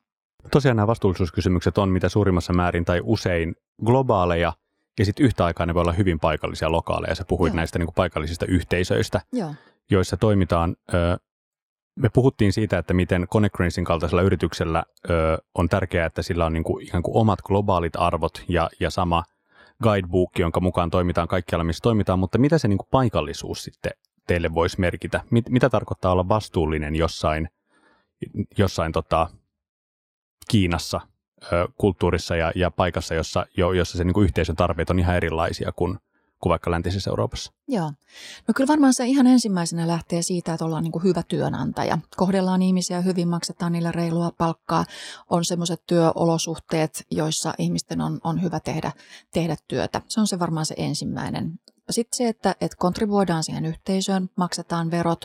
Tosiaan 0.51 0.77
nämä 0.77 0.87
vastuullisuuskysymykset 0.87 1.79
on 1.79 1.89
mitä 1.89 2.09
suurimmassa 2.09 2.53
määrin 2.53 2.85
tai 2.85 3.01
usein 3.05 3.55
globaaleja, 3.85 4.53
ja 4.99 5.05
sitten 5.05 5.27
yhtä 5.27 5.45
aikaa 5.45 5.67
ne 5.67 5.75
voi 5.75 5.83
olla 5.83 5.93
hyvin 5.93 6.21
paikallisia, 6.21 6.73
lokaaleja. 6.73 7.15
Sä 7.15 7.25
puhuit 7.29 7.51
Joo. 7.51 7.57
näistä 7.57 7.79
niin 7.79 7.87
kuin 7.87 7.95
paikallisista 7.95 8.47
yhteisöistä, 8.47 9.21
Joo. 9.33 9.55
joissa 9.91 10.17
toimitaan 10.17 10.77
ö, 10.95 11.19
me 11.99 12.09
puhuttiin 12.09 12.53
siitä, 12.53 12.79
että 12.79 12.95
miten 12.95 13.27
Konecranesin 13.29 13.85
kaltaisella 13.85 14.23
yrityksellä 14.23 14.85
ö, 15.11 15.39
on 15.55 15.69
tärkeää, 15.69 16.07
että 16.07 16.23
sillä 16.23 16.47
on 16.47 16.53
niin 16.53 16.65
kuin, 16.65 16.87
ihan 16.87 17.03
kuin 17.03 17.17
omat 17.17 17.43
globaalit 17.43 17.97
arvot 17.97 18.45
ja, 18.49 18.71
ja 18.81 18.91
sama 18.91 19.25
guidebook, 19.83 20.39
jonka 20.39 20.61
mukaan 20.61 20.91
toimitaan 20.91 21.29
kaikkialla, 21.29 21.65
missä 21.65 21.83
toimitaan, 21.83 22.19
mutta 22.19 22.39
mitä 22.39 22.59
se 22.59 22.69
niin 22.69 22.79
kuin 22.79 22.89
paikallisuus 22.91 23.65
sitten 23.65 23.93
teille 24.27 24.55
voisi 24.55 24.81
merkitä? 24.81 25.21
Mit, 25.31 25.49
mitä 25.49 25.71
tarkoittaa 25.71 26.13
olla 26.13 26.29
vastuullinen 26.29 26.97
jossain, 26.97 27.49
jossain 28.59 28.93
tota, 28.93 29.29
Kiinassa 30.51 31.01
ö, 31.53 31.69
kulttuurissa 31.79 32.37
ja, 32.37 32.53
ja 32.55 32.71
paikassa, 32.71 33.15
jossa, 33.15 33.47
jo, 33.57 33.73
jossa 33.73 33.99
se 33.99 34.05
niin 34.05 34.15
kuin 34.15 34.25
yhteisön 34.25 34.57
tarpeet 34.57 34.91
on 34.91 34.99
ihan 34.99 35.17
erilaisia 35.17 35.73
kuin 35.73 35.99
kuin 36.41 36.51
vaikka 36.51 36.71
läntisessä 36.71 37.11
Euroopassa? 37.11 37.53
Joo. 37.69 37.93
No 38.49 38.55
kyllä 38.55 38.69
varmaan 38.69 38.95
se 38.95 39.07
ihan 39.07 39.27
ensimmäisenä 39.27 39.87
lähtee 39.87 40.23
siitä, 40.23 40.53
että 40.53 40.65
ollaan 40.65 40.83
niin 40.83 40.93
kuin 40.93 41.05
hyvä 41.05 41.23
työnantaja. 41.29 41.99
Kohdellaan 42.17 42.63
ihmisiä 42.63 43.01
hyvin, 43.01 43.29
maksetaan 43.29 43.73
niille 43.73 43.93
reilua 43.93 44.33
palkkaa. 44.39 44.85
On 45.31 45.45
semmoiset 45.45 45.83
työolosuhteet, 45.87 47.07
joissa 47.11 47.55
ihmisten 47.59 48.01
on, 48.01 48.21
on 48.25 48.43
hyvä 48.43 48.61
tehdä, 48.61 48.93
tehdä 49.33 49.57
työtä. 49.69 50.03
Se 50.09 50.21
on 50.21 50.27
se 50.27 50.39
varmaan 50.39 50.67
se 50.67 50.75
ensimmäinen 50.79 51.61
sitten 51.91 52.17
se, 52.17 52.29
että, 52.29 52.55
että 52.61 52.77
kontribuoidaan 52.79 53.45
siihen 53.45 53.65
yhteisöön, 53.65 54.31
maksetaan 54.37 54.91
verot, 54.91 55.25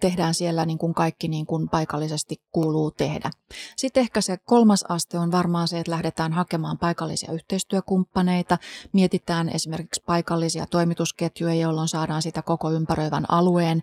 tehdään 0.00 0.34
siellä 0.34 0.66
niin 0.66 0.78
kuin 0.78 0.94
kaikki 0.94 1.28
niin 1.28 1.46
kuin 1.46 1.68
paikallisesti 1.68 2.36
kuuluu 2.52 2.90
tehdä. 2.90 3.30
Sitten 3.76 4.00
ehkä 4.00 4.20
se 4.20 4.36
kolmas 4.44 4.84
aste 4.88 5.18
on 5.18 5.32
varmaan 5.32 5.68
se, 5.68 5.78
että 5.78 5.90
lähdetään 5.92 6.32
hakemaan 6.32 6.78
paikallisia 6.78 7.32
yhteistyökumppaneita, 7.32 8.58
mietitään 8.92 9.48
esimerkiksi 9.48 10.02
paikallisia 10.06 10.66
toimitusketjuja, 10.66 11.54
jolloin 11.54 11.88
saadaan 11.88 12.22
sitä 12.22 12.42
koko 12.42 12.70
ympäröivän 12.70 13.24
alueen 13.28 13.82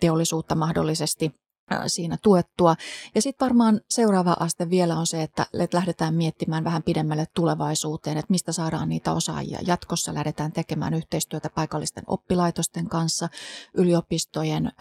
teollisuutta 0.00 0.54
mahdollisesti 0.54 1.43
siinä 1.86 2.16
tuettua. 2.22 2.76
Ja 3.14 3.22
sitten 3.22 3.46
varmaan 3.46 3.80
seuraava 3.90 4.36
aste 4.40 4.70
vielä 4.70 4.96
on 4.96 5.06
se, 5.06 5.22
että 5.22 5.46
lähdetään 5.72 6.14
miettimään 6.14 6.64
vähän 6.64 6.82
pidemmälle 6.82 7.26
tulevaisuuteen, 7.34 8.16
että 8.16 8.30
mistä 8.30 8.52
saadaan 8.52 8.88
niitä 8.88 9.12
osaajia. 9.12 9.58
Jatkossa 9.66 10.14
lähdetään 10.14 10.52
tekemään 10.52 10.94
yhteistyötä 10.94 11.50
paikallisten 11.50 12.04
oppilaitosten 12.06 12.88
kanssa, 12.88 13.28
yliopistojen 13.74 14.72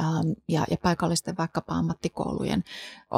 ja, 0.47 0.65
ja 0.71 0.77
paikallisten 0.77 1.37
vaikkapa 1.37 1.73
ammattikoulujen 1.73 2.63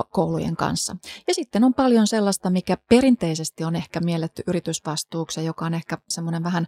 koulujen 0.10 0.56
kanssa. 0.56 0.96
Ja 1.28 1.34
sitten 1.34 1.64
on 1.64 1.74
paljon 1.74 2.08
sellaista, 2.08 2.50
mikä 2.50 2.78
perinteisesti 2.90 3.64
on 3.64 3.76
ehkä 3.76 4.00
mielletty 4.00 4.44
yritysvastuuksi, 4.48 5.46
joka 5.46 5.66
on 5.66 5.74
ehkä 5.74 5.98
semmoinen 6.10 6.44
vähän 6.44 6.68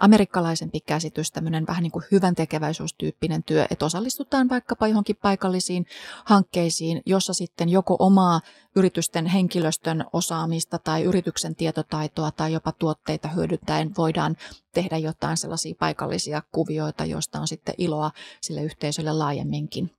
amerikkalaisempi 0.00 0.80
käsitys, 0.80 1.32
tämmöinen 1.32 1.66
vähän 1.66 1.82
niin 1.82 1.90
kuin 1.90 2.04
hyvän 2.12 2.34
tekeväisyystyyppinen 2.34 3.42
työ, 3.42 3.66
että 3.70 3.86
osallistutaan 3.86 4.48
vaikkapa 4.48 4.88
johonkin 4.88 5.16
paikallisiin 5.22 5.86
hankkeisiin, 6.24 7.02
jossa 7.06 7.32
sitten 7.32 7.68
joko 7.68 7.96
omaa 7.98 8.40
yritysten 8.76 9.26
henkilöstön 9.26 10.04
osaamista 10.12 10.78
tai 10.78 11.02
yrityksen 11.02 11.56
tietotaitoa 11.56 12.30
tai 12.30 12.52
jopa 12.52 12.72
tuotteita 12.72 13.28
hyödyntäen 13.28 13.90
voidaan 13.98 14.36
tehdä 14.74 14.98
jotain 14.98 15.36
sellaisia 15.36 15.74
paikallisia 15.78 16.42
kuvioita, 16.52 17.04
joista 17.04 17.40
on 17.40 17.48
sitten 17.48 17.74
iloa 17.78 18.10
sille 18.40 18.62
yhteisölle 18.62 19.12
laajemminkin 19.12 19.97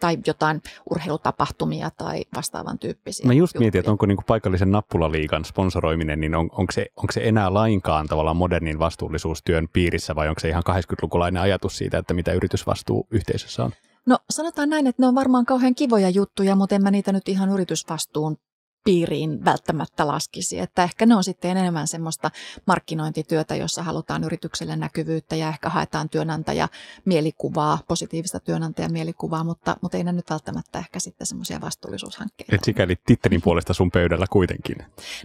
tai 0.00 0.18
jotain 0.26 0.62
urheilutapahtumia 0.90 1.90
tai 1.90 2.24
vastaavan 2.36 2.78
tyyppisiä. 2.78 3.26
Mä 3.26 3.32
just 3.32 3.58
mietin, 3.58 3.78
että 3.78 3.90
onko 3.90 4.06
niinku 4.06 4.22
paikallisen 4.26 4.70
nappulaliikan 4.70 5.44
sponsoroiminen, 5.44 6.20
niin 6.20 6.34
on, 6.34 6.48
onko, 6.52 6.72
se, 6.72 6.86
onko 6.96 7.12
se 7.12 7.20
enää 7.24 7.54
lainkaan 7.54 8.06
tavallaan 8.06 8.36
modernin 8.36 8.78
vastuullisuustyön 8.78 9.68
piirissä 9.72 10.14
vai 10.14 10.28
onko 10.28 10.40
se 10.40 10.48
ihan 10.48 10.62
80-lukulainen 10.70 11.42
ajatus 11.42 11.78
siitä, 11.78 11.98
että 11.98 12.14
mitä 12.14 12.32
yritysvastuu 12.32 13.06
yhteisössä 13.10 13.64
on? 13.64 13.72
No 14.06 14.18
sanotaan 14.30 14.68
näin, 14.68 14.86
että 14.86 15.02
ne 15.02 15.06
on 15.06 15.14
varmaan 15.14 15.46
kauhean 15.46 15.74
kivoja 15.74 16.10
juttuja, 16.10 16.56
mutta 16.56 16.74
en 16.74 16.82
mä 16.82 16.90
niitä 16.90 17.12
nyt 17.12 17.28
ihan 17.28 17.48
yritysvastuun 17.48 18.36
piiriin 18.84 19.44
välttämättä 19.44 20.06
laskisi. 20.06 20.58
Että 20.58 20.82
ehkä 20.82 21.06
ne 21.06 21.16
on 21.16 21.24
sitten 21.24 21.56
enemmän 21.56 21.88
semmoista 21.88 22.30
markkinointityötä, 22.66 23.56
jossa 23.56 23.82
halutaan 23.82 24.24
yritykselle 24.24 24.76
näkyvyyttä 24.76 25.36
ja 25.36 25.48
ehkä 25.48 25.68
haetaan 25.68 26.08
työnantaja 26.08 26.68
mielikuvaa, 27.04 27.78
positiivista 27.88 28.40
työnantajamielikuvaa, 28.40 29.44
mutta, 29.44 29.76
mutta 29.80 29.96
ei 29.96 30.04
ne 30.04 30.12
nyt 30.12 30.30
välttämättä 30.30 30.78
ehkä 30.78 31.00
sitten 31.00 31.26
semmoisia 31.26 31.60
vastuullisuushankkeita. 31.60 32.56
Et 32.56 32.64
sikäli 32.64 32.96
tittelin 33.06 33.42
puolesta 33.42 33.74
sun 33.74 33.90
pöydällä 33.90 34.26
kuitenkin. 34.30 34.76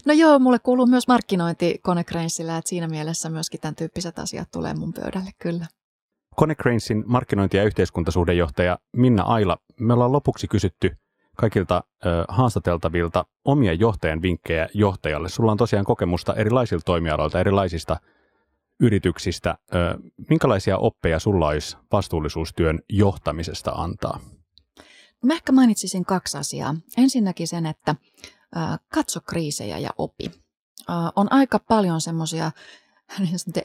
No 0.06 0.14
joo, 0.14 0.40
mulle 0.40 0.60
kuuluu 0.60 0.86
myös 0.86 1.08
markkinointi 1.08 1.80
Konecranesillä, 1.84 2.58
että 2.58 2.70
siinä 2.70 2.88
mielessä 2.88 3.30
myöskin 3.30 3.60
tämän 3.60 3.76
tyyppiset 3.76 4.20
asiat 4.20 4.52
tulee 4.52 4.74
mun 4.74 4.94
pöydälle 4.94 5.32
kyllä. 5.40 5.66
Konecranesin 6.36 7.04
markkinointi- 7.08 7.58
ja 7.58 7.64
yhteiskuntasuhdejohtaja 7.64 8.80
Minna 8.98 9.24
Aila, 9.24 9.58
me 9.80 9.94
ollaan 9.94 10.12
lopuksi 10.12 10.48
kysytty– 10.48 10.92
kaikilta 11.38 11.84
ö, 12.06 12.26
haastateltavilta 12.28 13.26
omia 13.46 13.74
johtajan 13.74 14.22
vinkkejä 14.22 14.70
johtajalle. 14.74 15.30
Sulla 15.30 15.52
on 15.52 15.58
tosiaan 15.58 15.86
kokemusta 15.86 16.34
erilaisilta 16.34 16.84
toimialoilta, 16.86 17.40
erilaisista 17.40 18.00
yrityksistä. 18.80 19.58
Ö, 19.76 19.98
minkälaisia 20.30 20.78
oppeja 20.78 21.20
sulla 21.20 21.48
olisi 21.48 21.78
vastuullisuustyön 21.92 22.80
johtamisesta 22.90 23.72
antaa? 23.72 24.20
Mä 25.24 25.34
ehkä 25.34 25.52
mainitsisin 25.52 26.06
kaksi 26.06 26.38
asiaa. 26.38 26.76
Ensinnäkin 26.98 27.48
sen, 27.48 27.66
että 27.66 27.96
ö, 28.56 28.60
katso 28.94 29.20
kriisejä 29.22 29.78
ja 29.78 29.90
opi. 29.98 30.32
Ö, 30.90 30.94
on 31.16 31.28
aika 31.32 31.60
paljon 31.60 32.02
semmoisia 32.02 32.52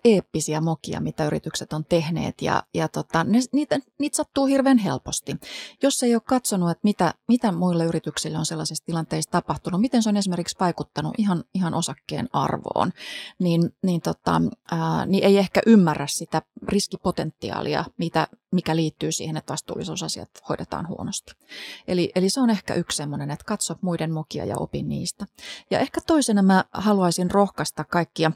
eeppisiä 0.04 0.60
mokia, 0.60 1.00
mitä 1.00 1.26
yritykset 1.26 1.72
on 1.72 1.84
tehneet 1.84 2.42
ja, 2.42 2.62
ja 2.74 2.88
tota, 2.88 3.24
ne, 3.24 3.38
niitä, 3.52 3.78
niitä 3.98 4.16
sattuu 4.16 4.46
hirveän 4.46 4.78
helposti. 4.78 5.36
Jos 5.82 6.02
ei 6.02 6.14
ole 6.14 6.22
katsonut, 6.26 6.70
että 6.70 6.80
mitä, 6.84 7.14
mitä 7.28 7.52
muille 7.52 7.84
yrityksille 7.84 8.38
on 8.38 8.46
sellaisissa 8.46 8.84
tilanteissa 8.84 9.30
tapahtunut, 9.30 9.80
miten 9.80 10.02
se 10.02 10.08
on 10.08 10.16
esimerkiksi 10.16 10.56
vaikuttanut 10.60 11.14
ihan, 11.18 11.44
ihan 11.54 11.74
osakkeen 11.74 12.28
arvoon, 12.32 12.92
niin, 13.38 13.74
niin, 13.82 14.00
tota, 14.00 14.40
ää, 14.70 15.06
niin 15.06 15.24
ei 15.24 15.38
ehkä 15.38 15.60
ymmärrä 15.66 16.06
sitä 16.06 16.42
riskipotentiaalia, 16.68 17.84
mitä, 17.98 18.28
mikä 18.52 18.76
liittyy 18.76 19.12
siihen, 19.12 19.36
että 19.36 19.52
vastuullisuusasiat 19.52 20.30
hoidetaan 20.48 20.88
huonosti. 20.88 21.32
Eli, 21.88 22.12
eli 22.14 22.30
se 22.30 22.40
on 22.40 22.50
ehkä 22.50 22.74
yksi 22.74 22.96
sellainen, 22.96 23.30
että 23.30 23.44
katso 23.44 23.74
muiden 23.80 24.12
mokia 24.12 24.44
ja 24.44 24.56
opin 24.56 24.88
niistä. 24.88 25.26
Ja 25.70 25.78
ehkä 25.78 26.00
toisena 26.06 26.42
mä 26.42 26.64
haluaisin 26.72 27.30
rohkaista 27.30 27.84
kaikkia 27.84 28.32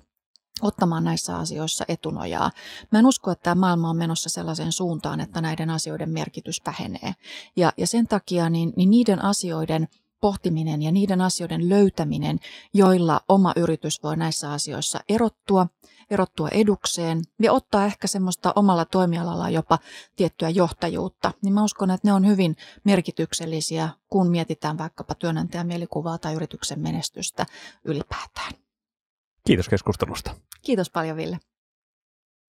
ottamaan 0.62 1.05
näissä 1.05 1.37
asioissa 1.37 1.85
etunojaa. 1.88 2.51
Mä 2.92 2.99
en 2.99 3.07
usko, 3.07 3.31
että 3.31 3.42
tämä 3.42 3.55
maailma 3.55 3.90
on 3.90 3.97
menossa 3.97 4.29
sellaiseen 4.29 4.73
suuntaan, 4.73 5.21
että 5.21 5.40
näiden 5.40 5.71
asioiden 5.71 6.11
merkitys 6.11 6.62
vähenee. 6.66 7.14
Ja, 7.57 7.73
ja 7.77 7.87
sen 7.87 8.07
takia 8.07 8.51
niin, 8.51 8.73
niin 8.77 8.90
niiden 8.90 9.25
asioiden 9.25 9.88
pohtiminen 10.21 10.83
ja 10.83 10.92
niiden 10.92 11.21
asioiden 11.21 11.69
löytäminen, 11.69 12.38
joilla 12.75 13.21
oma 13.29 13.53
yritys 13.57 14.03
voi 14.03 14.16
näissä 14.16 14.53
asioissa 14.53 15.01
erottua, 15.09 15.66
erottua 16.11 16.49
edukseen 16.49 17.23
ja 17.42 17.53
ottaa 17.53 17.85
ehkä 17.85 18.07
semmoista 18.07 18.53
omalla 18.57 18.85
toimialalla 18.85 19.51
jopa 19.51 19.79
tiettyä 20.16 20.49
johtajuutta, 20.49 21.33
niin 21.42 21.55
mä 21.55 21.64
uskon, 21.64 21.90
että 21.90 22.09
ne 22.09 22.12
on 22.12 22.27
hyvin 22.27 22.57
merkityksellisiä, 22.85 23.88
kun 24.09 24.31
mietitään 24.31 24.79
vaikkapa 24.79 25.14
työnantajan 25.14 25.66
mielikuvaa 25.66 26.19
tai 26.19 26.35
yrityksen 26.35 26.81
menestystä 26.81 27.47
ylipäätään. 27.85 28.66
Kiitos 29.47 29.69
keskustelusta. 29.69 30.35
Kiitos 30.63 30.91
paljon 30.91 31.17
Ville. 31.17 31.39